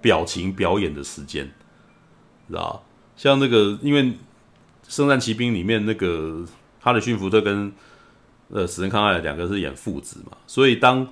[0.00, 1.48] 表情表演的时间，
[2.48, 2.84] 知道
[3.16, 4.02] 像那个，因为
[4.88, 6.44] 《圣战骑兵》里面那个
[6.80, 7.72] 哈里逊福特跟
[8.48, 11.06] 呃史恩康纳莱两个是演父子嘛，所以当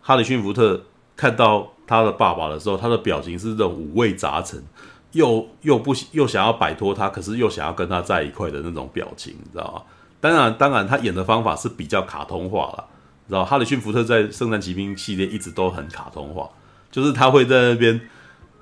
[0.00, 0.82] 哈里逊福特
[1.14, 4.64] 看到他的爸爸的时候，他的表情是这种五味杂陈。
[5.12, 9.82] 又又不又想要摆脱他，可是又想要跟他在一块的那种表情，你知道吗？
[10.20, 12.84] 当然，当然，他演的方法是比较卡通化了，
[13.28, 13.44] 知道？
[13.44, 16.50] 哈里逊福特在《圣战奇兵》系列一直都很卡通化，
[16.90, 18.00] 就是他会在那边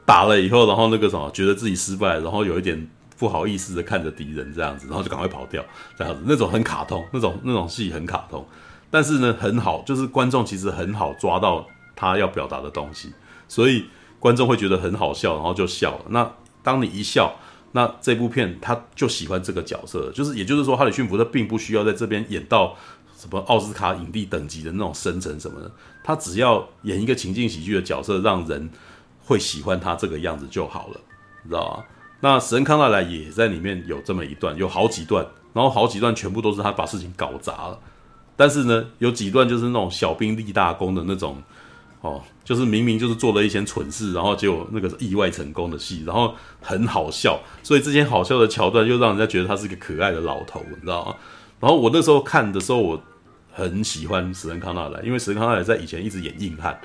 [0.05, 2.87] 打了以后，然后那个什么，觉得自己失败，然后有一点
[3.19, 5.65] 不好意思的看着敌人这样子，然后就赶快跑掉，
[5.97, 8.47] 这样子，那种很卡通，那种那种戏很卡通，
[8.91, 13.15] 但是呢，很好，就是观众其实很好抓到他要表达的东西，
[13.49, 13.87] 所以
[14.21, 16.05] 观众会觉得很好笑，然后就笑了。
[16.11, 16.31] 那
[16.63, 17.35] 当你一笑。
[17.73, 22.75] 那这部片他就喜欢这个角色，就是也就是说，哈里逊福特并不需要在这边演到
[23.17, 25.71] 什么奥斯卡影帝等级的那种深沉什么的，
[26.03, 28.71] 他只要演一个情境喜剧的角色，让人
[29.25, 31.01] 会喜欢他这个样子就好了，
[31.43, 31.85] 你知道吗？
[32.21, 37.79] 那史恩康纳莱也在里面有这么一段，有好几段，然后好几段全部都是他把事情搞砸了，
[38.37, 41.43] 但是呢，有几段就是那种小兵立大功的那种。
[42.03, 46.33] 哦，就是明明就是做了一些蠢事，然后结果那个意外成功的戏，然后
[46.63, 51.17] 很好笑，所以这些好笑的桥段又让人家觉得他是一个可爱的老头，你知道吗？
[51.59, 53.03] 然后我那时候看的时候，我
[53.53, 56.81] 很喜欢史恩康纳来，因为史恩康纳莱在以前一直演硬汉，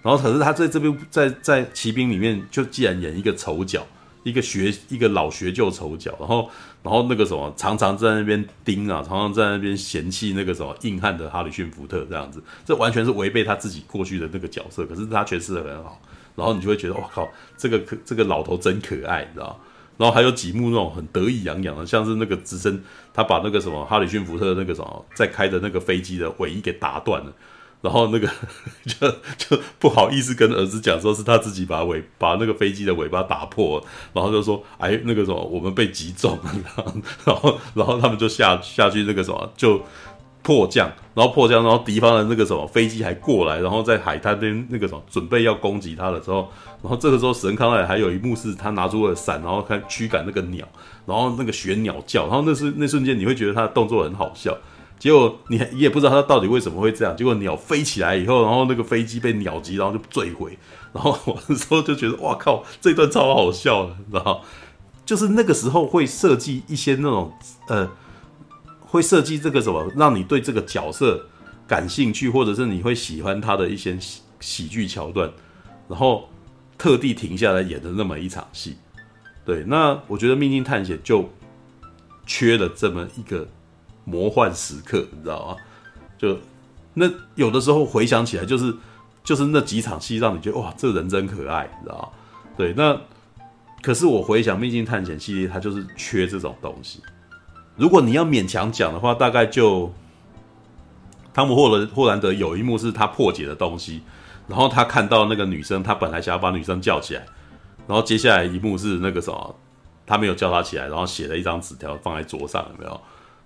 [0.00, 3.84] 然后可是他在这边在在骑兵里面就既然演一个丑角。
[4.22, 6.50] 一个学一个老学究丑角，然后
[6.82, 14.84] 然后那个什么常常在那边盯啊，常常在那边嫌弃那个什么硬汉的哈里逊福特这样子，这完全是违背他自己过去的那个角色。
[14.86, 16.00] 可是他诠释的很好，
[16.36, 19.58] 然后你就会觉得哇靠，这个可这个老头真可爱，你知道？
[19.96, 22.82] 然后还有几幕那种很得意洋洋的，像是那个直升，
[23.12, 27.30] 他把那个什么哈里逊福特那个什么在开的那个飞机的尾翼给打断了。
[27.82, 28.28] 然后那个
[28.84, 33.82] 就就不好意思跟儿子讲，说是他自己把尾把那个飞机的尾巴打破，
[34.12, 36.38] 然后就说哎那个什么我们被击中
[36.76, 36.94] 了，
[37.24, 39.82] 然后然后他们就下下去那个什么就
[40.42, 46.50] 迫降，然后迫降，然后敌方的那个什么飞机还过来，然后在海滩边那个什么准备要攻击他的时候，
[46.82, 50.66] 然后这个时候神康奈还有一幕是他拿出了伞，然后开驱赶那个鸟，
[51.06, 54.56] 然后那个学鸟叫，然后那是那瞬间你会觉得他的动作很好笑。
[55.00, 57.16] 结果你你也不知道他到底为什么会这样。
[57.16, 60.58] 结果鸟飞起来以后，然后那个飞机被鸟击，然后就坠毁。
[60.92, 64.44] 然后我那时候就觉得，哇靠，这段超好笑的，你知道？
[65.06, 67.32] 就是那个时候会设计一些那种
[67.68, 67.90] 呃，
[68.80, 71.26] 会设计这个什么，让你对这个角色
[71.66, 75.32] 感兴趣，或者是你会喜欢他的一些喜喜剧桥段，
[75.88, 76.28] 然后
[76.76, 78.76] 特地停下来演的那么一场戏。
[79.46, 81.30] 对，那我觉得《秘境探险》就
[82.26, 83.48] 缺了这么一个。
[84.10, 85.56] 魔幻时刻，你知道吗？
[86.18, 86.36] 就
[86.94, 88.74] 那有的时候回想起来，就是
[89.22, 92.08] 就是那几场戏，让你觉得哇，这人真可爱，你知道吗？
[92.56, 93.00] 对，那
[93.80, 97.00] 可是我回想《秘境探险》系列，它就是缺这种东西。
[97.76, 99.90] 如果你要勉强讲的话，大概就
[101.32, 104.02] 汤姆·霍伦霍兰德有一幕是他破解的东西，
[104.48, 107.24] 然后他看到那个女生，他本来想要把女生叫起来，
[107.86, 109.56] 然后接下来一幕是那个什么，
[110.04, 113.00] 他没有叫她起来，然后写了一张纸条放在桌上，有没有？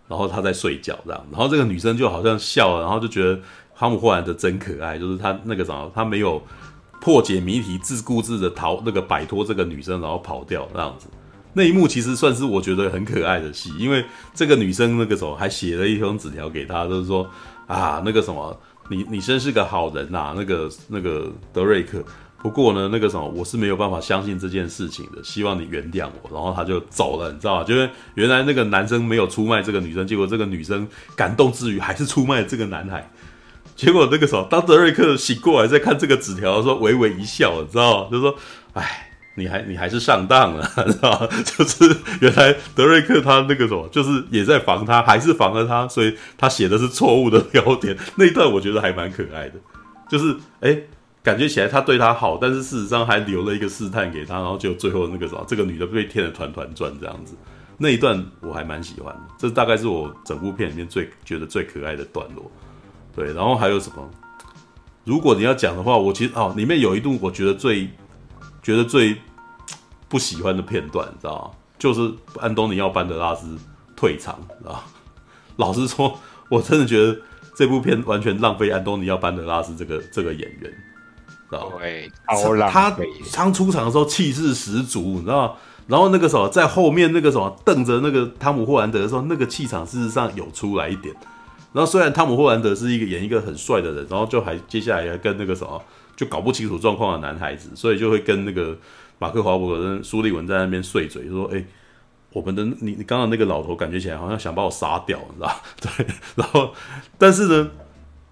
[0.09, 3.41] 然后他在睡觉，这样，然后这个女生就好像笑了，然后就觉得
[3.75, 6.43] 汤姆·霍兰德真可爱，就是他那个什么，他没有
[7.01, 11.07] 破解谜题，自顾自的逃，那个摆脱这个女生，然后跑掉这样子。
[11.55, 14.05] 那一幕其实算是我觉得很可爱的戏，因为
[14.35, 17.27] 这个女生那个时候还写了一封纸条给他，就是说
[17.67, 18.59] 啊，那个什么，
[18.89, 22.03] 你你真是个好人呐，那个那个德瑞克。
[22.45, 25.25] 不过呢，那个什么，我是没有办法相信这件事情的。
[25.25, 26.31] 希望你原谅我。
[26.31, 27.65] 然后他就走了，你知道吗？
[27.65, 33.11] 就是原来那个男生没有出卖这个女生，结果这个女生感动之余还是出卖了这个男孩。
[33.75, 38.11] 结果那个时候， 当德瑞克醒过来再看这个纸条的时候，微微一笑，你知道吗？
[38.13, 38.37] 就说
[38.75, 41.27] ：“哎，你还你还是上当了，知道吗？
[41.47, 47.97] 就是原来德瑞克他那个什么，就是也在防他，还是防了他，所以他写的是错误的标点。
[48.17, 49.55] 那一段我觉得还蛮可爱的，
[50.11, 50.79] 就是哎。”
[51.25, 57.35] 感觉起来他对他好，但是事实上还留了一个试探给他，然后就最后那个什么，这个女的被骗得团团转这样子，
[57.79, 62.53] 那一段我还蛮喜欢的，这大概是我整部片里面最觉得最可爱的段落。
[63.17, 64.07] 对，然后还有什么？
[65.05, 67.89] 如果你要讲的话，我其实哦，里面有一度我觉得最
[68.63, 69.17] 觉得最
[70.11, 71.51] 不喜欢的片段，你知道吗？
[71.79, 73.57] 就是安东尼奥班德拉斯
[73.97, 74.81] 退场，知道吗？
[75.57, 76.21] 老实说，
[76.51, 77.19] 我真的觉得
[77.57, 80.71] 这部片完全浪费安东尼奥班德拉斯这个这个演员。
[81.51, 82.11] 对，
[82.71, 82.97] 他
[83.33, 85.57] 刚出场的时候气势十足，你知道？
[85.87, 91.15] 然后那个时候在后面那个什么瞪着那个汤姆霍兰德的时候，那个气场事实上有出来一点。
[91.75, 95.83] 然后虽然汤姆霍兰德是一个演一个很帅的人，然后就还接下来还跟那个什么
[96.17, 98.75] 就搞不清楚状况的男孩子，所以就会跟那个
[99.19, 101.63] 马克华伯格跟苏利文在那边碎嘴，说：“哎，
[102.33, 105.55] 我们的你你刚刚那个老头感觉起来好像想把我杀掉，你知道？
[105.83, 106.07] 对，
[106.37, 106.73] 然后
[107.19, 107.71] 但是呢。”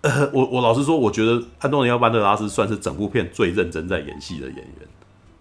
[0.33, 4.89] 我我老实说，我觉得安东尼奥班德拉斯算是整部片最认真在演戏的演员，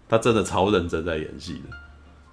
[0.07, 1.75] 他真的超认真在演戏的，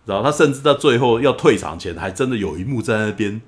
[0.05, 3.41] 然后他甚至到最后要退场前，还真的有一幕在那边，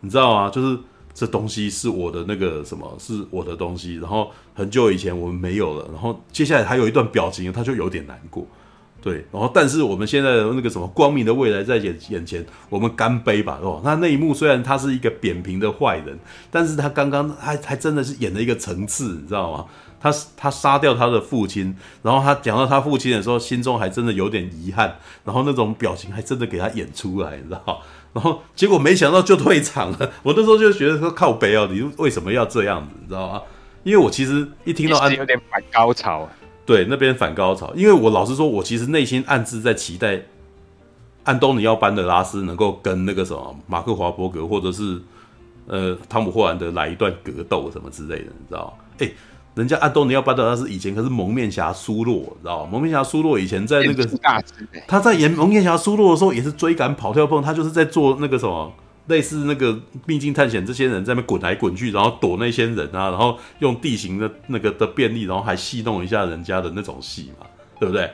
[0.00, 0.48] 你知道吗？
[0.48, 0.78] 就是
[1.12, 8.46] 这东西是我的那个什么，是我的东西，然后很久以前我们没有了，然后接下来还有一段表情，他就有点难过。
[9.06, 16.18] 对，然后但是我们现在的那个什么光明的未来在眼眼前，我们干杯吧，哦，那那一幕虽然他是一个扁平的坏人，
[16.50, 19.66] 但是他刚刚还还真的是演了一个层次，你知道吗？
[20.00, 27.80] 他他杀掉他的父亲，然后他讲到他父亲的时候，心中还真的有点遗憾，然后那种表情还真的给他演出来，你知道？
[28.12, 33.42] 然后结果没想到就退场了， 我那时候就觉得说靠北哦，你为什么要这样子，你知道吗？
[33.84, 36.28] 因为我其实一听到安有点反高潮。
[36.66, 40.20] 对，那边反高潮，因为我老实说，我其实内心暗自在期待
[41.22, 45.00] 安东尼奥班德拉斯能够跟那个什么马克华伯格或者是
[45.68, 48.84] 呃汤姆霍兰德来一段格斗什么之类的，你知道吗？
[48.98, 49.10] 哎，
[49.54, 52.70] 人家安东尼奥班德拉斯以前可是蒙面侠苏洛，你知道吗？
[52.72, 54.04] 蒙面侠苏洛以前在那个
[54.88, 58.72] 他在演蒙面侠苏洛的时候也是追赶跑跳碰，他就是在做那个什么。
[59.06, 67.46] 类似那个秘境探险，这些人在那滚来滚去，然后躲那些人啊，然后用地形的那个的便利，然后还戏弄一下人家的那种戏嘛，
[67.78, 68.10] 对不对？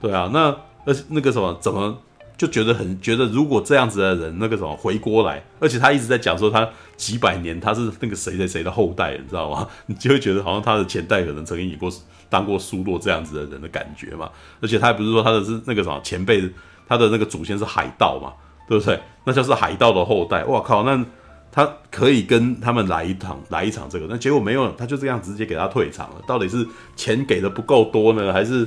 [0.00, 1.96] 对啊，那而且那个什么，怎么
[2.36, 9.68] 就觉得很觉得，如果这样子的人那个什么回锅来，而且他一直在讲说他几百年他是那个谁谁谁的后代，你知道吗？
[9.86, 11.88] 你就会觉得好像他的前代可能曾经演过
[12.28, 14.30] 当过苏洛这样子的人的感觉嘛。
[14.60, 16.42] 而且他还不是说他的是那个什么前辈，
[16.88, 18.32] 他的那个祖先是海盗嘛。
[18.68, 19.00] 对不对？
[19.24, 20.44] 那就是海盗的后代。
[20.44, 20.82] 我靠！
[20.82, 21.04] 那
[21.50, 24.06] 他可以跟他们来一场，来一场这个。
[24.08, 26.22] 那结果没有，他就这样直接给他退场了。
[26.26, 26.66] 到底是
[26.96, 28.66] 钱给的不够多呢，还是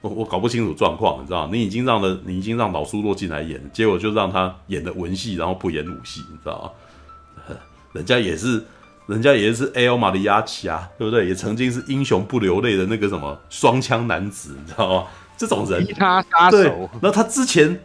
[0.00, 1.20] 我我搞不清楚状况？
[1.20, 1.48] 你知道？
[1.52, 7.56] 你已经让了，你已经让老苏洛进来演，结果就让他演的文戏，然后不演武戏，你知道吗？
[7.92, 8.64] 人家也是，
[9.06, 9.96] 人家也是 A.L.
[9.96, 11.26] 马里亚奇啊，对不对？
[11.28, 15.06] 也曾经是英雄不流泪的那个什么双枪男子，你知道吗？
[15.36, 16.56] 这种人，他杀手。
[16.56, 17.80] 对，那他之前。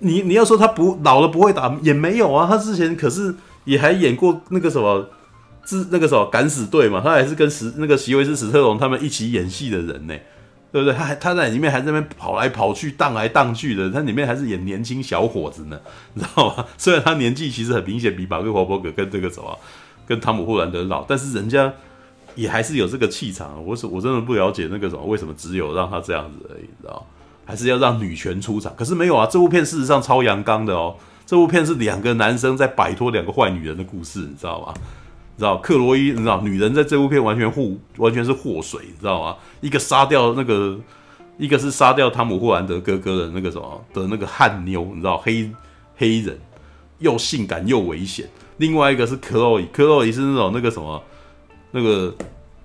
[0.00, 3.34] 你你要说他不老了不会打也没有啊，他之前可是
[3.64, 5.08] 也还演过那个什么，
[5.64, 10.14] 是那个什么敢死队嘛，他还是跟史那个席维斯史特龙他们一起演戏的人呢，
[10.72, 10.94] 对不对？
[10.94, 15.78] 他还他在里面还在那边跑来跑去、荡来荡去的，他里面还是演年轻小伙子呢，
[16.14, 16.64] 你知道吗？
[16.76, 19.58] 虽然他年纪其实很明显比马克华伯格跟这个什么，
[20.06, 21.72] 跟汤姆霍兰德老，但是人家
[22.34, 23.62] 也还是有这个气场。
[23.66, 27.04] 我是我真的不了解那个什么，为什么只有让他这样子而已，你知道？
[27.48, 28.70] 还是要让女权出场？
[28.76, 30.94] 可是没有啊，这部片事实上超阳刚的哦。
[31.24, 34.74] 这部片是两个男生在摆脱两个坏女人的故事，你知道吗？
[34.76, 39.34] 你知道克罗伊，你知道女人在这部片完全祸，完全是祸水，你知道吗？
[39.62, 40.78] 一个杀掉那个，
[41.38, 45.50] 一个是杀掉汤姆霍兰德哥哥的那个什么的那个悍妞，你知道黑
[45.96, 46.38] 黑人
[46.98, 48.28] 又性感又危险。
[48.58, 51.02] 另外一个是克洛伊，克洛伊是那种那个什么
[51.70, 52.14] 那个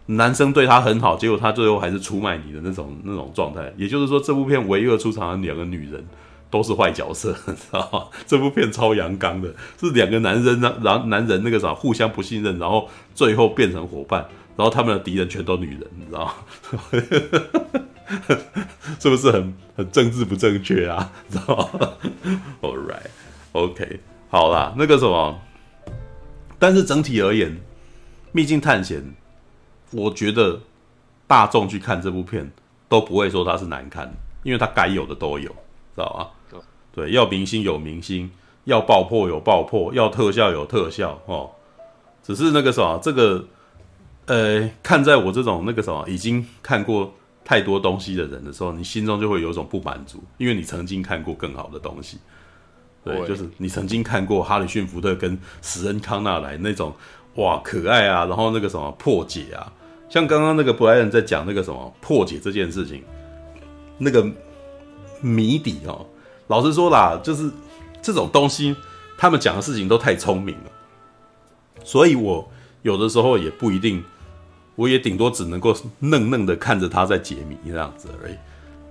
[0.05, 3.71] 男生对她很好，结果她最后还是出卖你的那种那种状态。
[3.77, 6.05] 也就是说，这部片唯一的出场的两个女人。
[6.53, 8.05] 都是坏角色， 你知道吗？
[8.27, 14.23] 这部片超阳刚的，是两个男人，然后男人那个啥互相不信任，然后最后变成伙伴，
[14.55, 16.34] 然后他们的敌人全都女人，你知道吗？
[18.99, 21.11] 是不是很很政治不正确啊？
[21.27, 21.67] 知道吗
[22.61, 23.99] ？All right，OK，
[24.30, 25.41] 好啦，那个什么，
[26.59, 27.49] 但是整体而言，
[28.31, 29.01] 《秘境探险》，
[29.93, 30.59] 我觉得
[31.25, 32.51] 大众去看这部片
[32.89, 34.13] 都不会说它是难看，
[34.43, 36.27] 因为它该有的都有，知道吗？
[36.91, 38.29] 对，要明星有明星，
[38.65, 41.49] 要爆破有爆破，要特效有特效哦。
[42.21, 43.45] 只是那个什么，这个，
[44.27, 47.11] 呃，看在我这种那个什么已经看过
[47.43, 52.19] 太多东西的人的时候，你心中就会有一种不满足，因为你曾经看过更好的东西。
[53.03, 56.95] 对，对就是你曾经看过哈里逊福特跟史恩康纳莱那种
[57.35, 59.73] 哇可爱啊，然后那个什么破解啊，
[60.14, 63.02] 像刚刚那个布莱恩在讲那个什么破解这件事情，
[63.98, 64.23] 那个
[65.22, 66.06] 谜底哦。
[66.45, 67.49] 老实说啦，就是
[67.99, 68.76] 这种东西，
[69.18, 70.72] 他们讲的事情都太聪明了，
[71.84, 72.48] 所以我
[72.84, 74.03] 有的时候也不一定，
[74.76, 78.35] 我也顶多只能够愣愣的看着他在解谜这样子而已。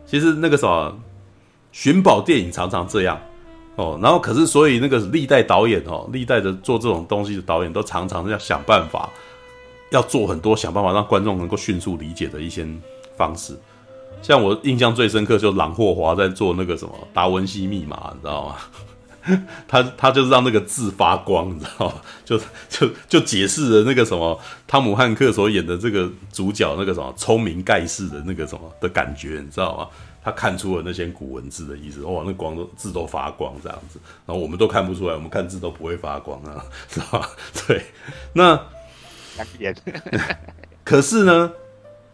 [0.04, 0.92] 其实那个什么
[1.70, 3.16] 寻宝电影常常这样
[3.76, 9.08] 哦，然后可是所以那个历代导演哦，历代的做这种东西的导演都常常要想办法，
[9.92, 12.66] 要做很多想办法让观众能够迅速理解的一些
[13.16, 13.56] 方式。
[14.20, 18.56] 像我印象最深刻，就朗霍华在做那个什么达文西密码，你知道吗？
[19.68, 21.94] 他他就是让那个字发光，你知道吗？
[22.24, 22.36] 就
[22.68, 29.88] 就就解释了那个什么汤姆汉克所演的这个主角那个什么聪明盖世的那个什么的感觉，你知道吗？
[30.24, 37.28] 他看出了那些古文字的意思，哇，那光都字都发光这样子，然后我们都看不出来，我们看字都不会发光啊，知道吧？
[37.66, 37.84] 对，
[38.32, 38.60] 那
[40.84, 41.52] 可是呢？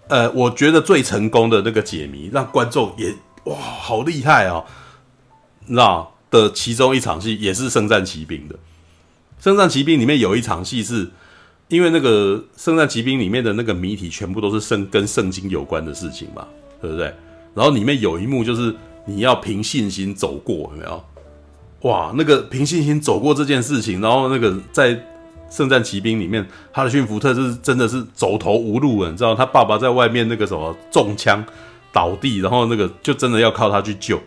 [0.09, 3.15] 呃，我觉得最成功的那个解谜，让观众也
[3.45, 4.65] 哇，好厉害哦！
[5.67, 8.55] 那的其中一场戏也是《圣战骑兵》的，
[9.39, 11.11] 《圣战骑兵》里面有一场戏是，
[11.69, 16.49] 因为那个《圣战骑兵》里面的那个谜题全部都是圣跟圣经有关的事情嘛，
[16.81, 17.15] 对不对？
[17.55, 18.75] 然后里面有一幕就是
[19.05, 21.05] 你要凭信心走过，有没有？
[21.83, 24.99] 哇，那个凭信心走过这件事情，然后那个在。
[25.51, 31.43] 圣战骑兵里面，哈里逊福特是真的是走投无路了，你知道，他爸爸在外面那个什么中枪
[31.91, 34.21] 倒地，然后那个就真的要靠他去救，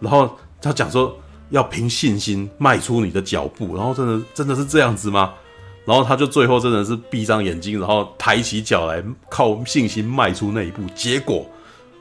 [0.00, 1.14] 然后他讲说
[1.50, 5.34] 要凭信心迈出你的脚步，然后真的真的是这样子吗？
[5.84, 11.44] 然后他就最后真的是闭上眼睛，然后抬起脚来靠信心迈出那一步，结果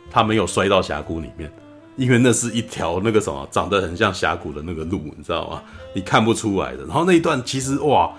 [0.10, 1.52] 他没有摔到峡谷里面，
[1.98, 5.62] 因为那是一条那个什么长得很像峡谷的那个路，你知道吗？
[5.94, 6.86] 你看不出来的。
[6.86, 8.10] 然后那一段其实哇。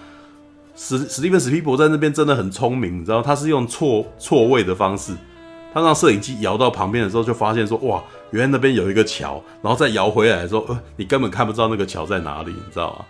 [0.74, 5.14] 史史蒂芬史匹柏在那边真的很聪明，你知道，他是用错错位的方式，
[5.72, 13.04] 他让摄影机摇到旁边的时候，就发现说，哇，原来那边有一个桥，然后再摇回来的时候，呃，你根本看不知道那个桥在哪里，你知道吗？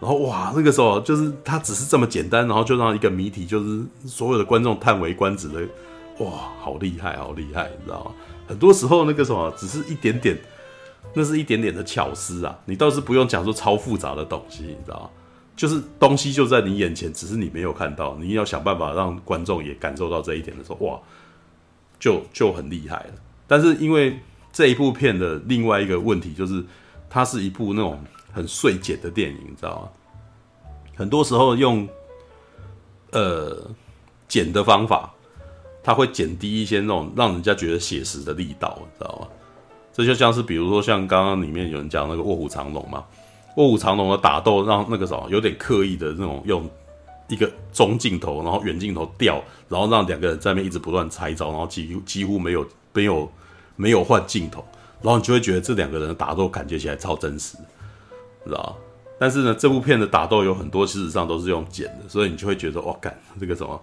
[0.00, 5.60] 然后哇，那个时候就是他只是这么简单，然后就让一个谜题，就是所有的观众叹为观止的，
[6.18, 8.10] 哇，好厉害，好厉害，你知道吗？
[8.46, 10.38] 很多时候那个什么，只是一点点，
[11.14, 15.10] 那是一点点的巧思啊，你倒是不用讲说超复杂的东西，你知道吗？
[15.56, 18.16] 就是东西就在你眼前，只是你没有看到。
[18.20, 21.00] 你要想办法让观众也感受到这一点的时候，哇，
[22.00, 23.14] 就就很厉害了。
[23.46, 24.18] 但是因为
[24.52, 26.64] 这一部片的另外一个问题就是，
[27.08, 28.02] 它是一部那种
[28.32, 29.88] 很碎剪的电影，你知道吗？
[30.96, 31.88] 很多时候用
[33.12, 33.70] 呃
[34.26, 35.14] 剪的方法，
[35.84, 39.28] 它会减低一些那种让人家觉得写实的力道，你知道吗？
[39.92, 43.04] 这就像是比如说像刚刚里面有人讲那个卧虎藏龙嘛。
[43.56, 46.68] 卧虎藏龙的打斗让那个什么有点刻意的那种用
[47.28, 53.32] 一个中镜头，然后远镜头调，然后让两个人在那边一直不断拆招，然后几乎几乎没有没有
[53.76, 54.64] 没有换镜头，
[55.00, 57.56] 然后你就会觉得这两个人的打斗感觉起来超真实，
[58.44, 58.76] 知道
[59.18, 63.80] 但是呢，这部片的打斗有很多事实上都是用剪的，所以你就会觉得哇，干这个什么，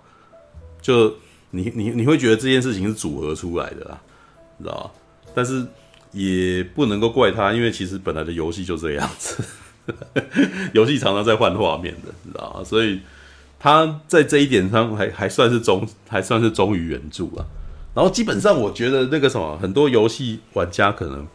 [0.81, 1.13] 就
[1.49, 4.01] 你你你会觉得这件事情是组合出来的啦，
[4.57, 4.91] 你知道吗？
[5.33, 5.65] 但是
[6.11, 9.41] 也不能够怪他，因为其实本来的游戏就这样子，
[10.73, 12.63] 游戏常常在换画面的，你知道吗？
[12.63, 13.01] 所以
[13.59, 17.45] 他在这一点上还还算是忠，还算是忠于原著了。
[17.93, 21.27] 然后基本上，我觉得那个什么，很多游戏玩家可能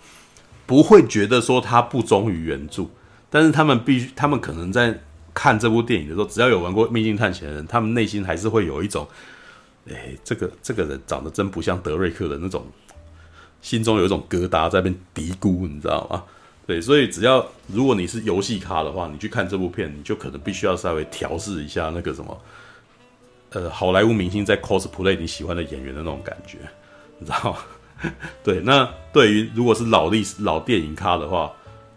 [0.65, 2.87] 不会觉得说他不忠于原著，
[3.29, 5.03] 但是他们必须，他们可能在
[5.35, 9.07] 看这部电影的时候，只要有玩过《秘境探险》的人，他们内心还是会有一种，
[9.87, 12.65] 哎，这个这个人长得真不像德瑞克的那种，
[13.61, 16.23] 心中有一种疙瘩在那边嘀咕，你知道吗？
[16.67, 22.43] 对，所以只要如果你是游戏咖的话，你去看这部片，你就可能必须要稍微调试一下那个什么。
[23.51, 26.59] 呃，好莱坞明星在 cosplay 你喜欢的演员的那种感觉，
[27.19, 27.59] 你知道吗？
[28.43, 31.51] 对，那对于如果是老历老电影咖的话，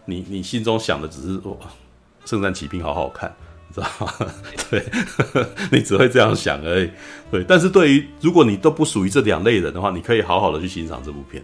[0.06, 1.58] 你你心中想的只是哇，
[2.24, 3.36] 圣战奇兵好好看，
[3.68, 4.14] 你知道吗？
[4.70, 4.86] 对，
[5.72, 6.90] 你只会这样想而已。
[7.32, 11.44] 对，但是对于如果你都不属于这两类人的话，你可以好好的去欣赏这部片，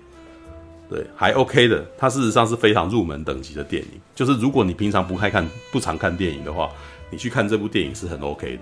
[0.90, 1.86] 对，还 OK 的。
[1.98, 6.72] 它事实上是非常入门等级的电影，就是如果你平常不太看不常看电影的话，
[7.10, 8.62] 你去看这部电影是很 OK 的。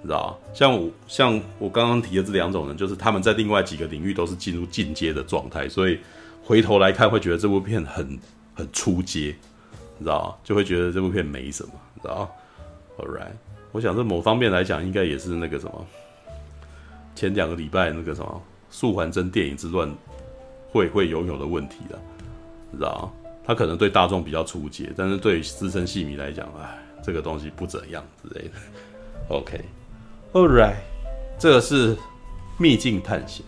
[0.00, 5.98] 你知道像我像我刚刚提的这两种人，就是他们在另外几个领域都是进入进阶的状态，所以
[6.44, 8.18] 回头来看会觉得这部片很
[8.54, 9.34] 很初阶，
[9.98, 12.30] 你知道就会觉得这部片没什么，你知道
[12.96, 13.32] Alright，
[13.72, 15.86] 我想这某方面来讲，应该也是那个什么，
[17.16, 18.42] 前两个礼拜那个什么
[18.74, 19.88] 《素还真电影之乱》
[20.70, 21.98] 会会拥有的问题的，
[22.72, 23.12] 知道
[23.44, 28.54] 他可能对大众比较初阶，但是对于资深戏迷来讲，哎，这个东西不怎样之类的。
[29.28, 29.64] OK。
[30.32, 30.76] Alright，
[31.38, 31.96] 这个是
[32.58, 33.42] 秘境探险。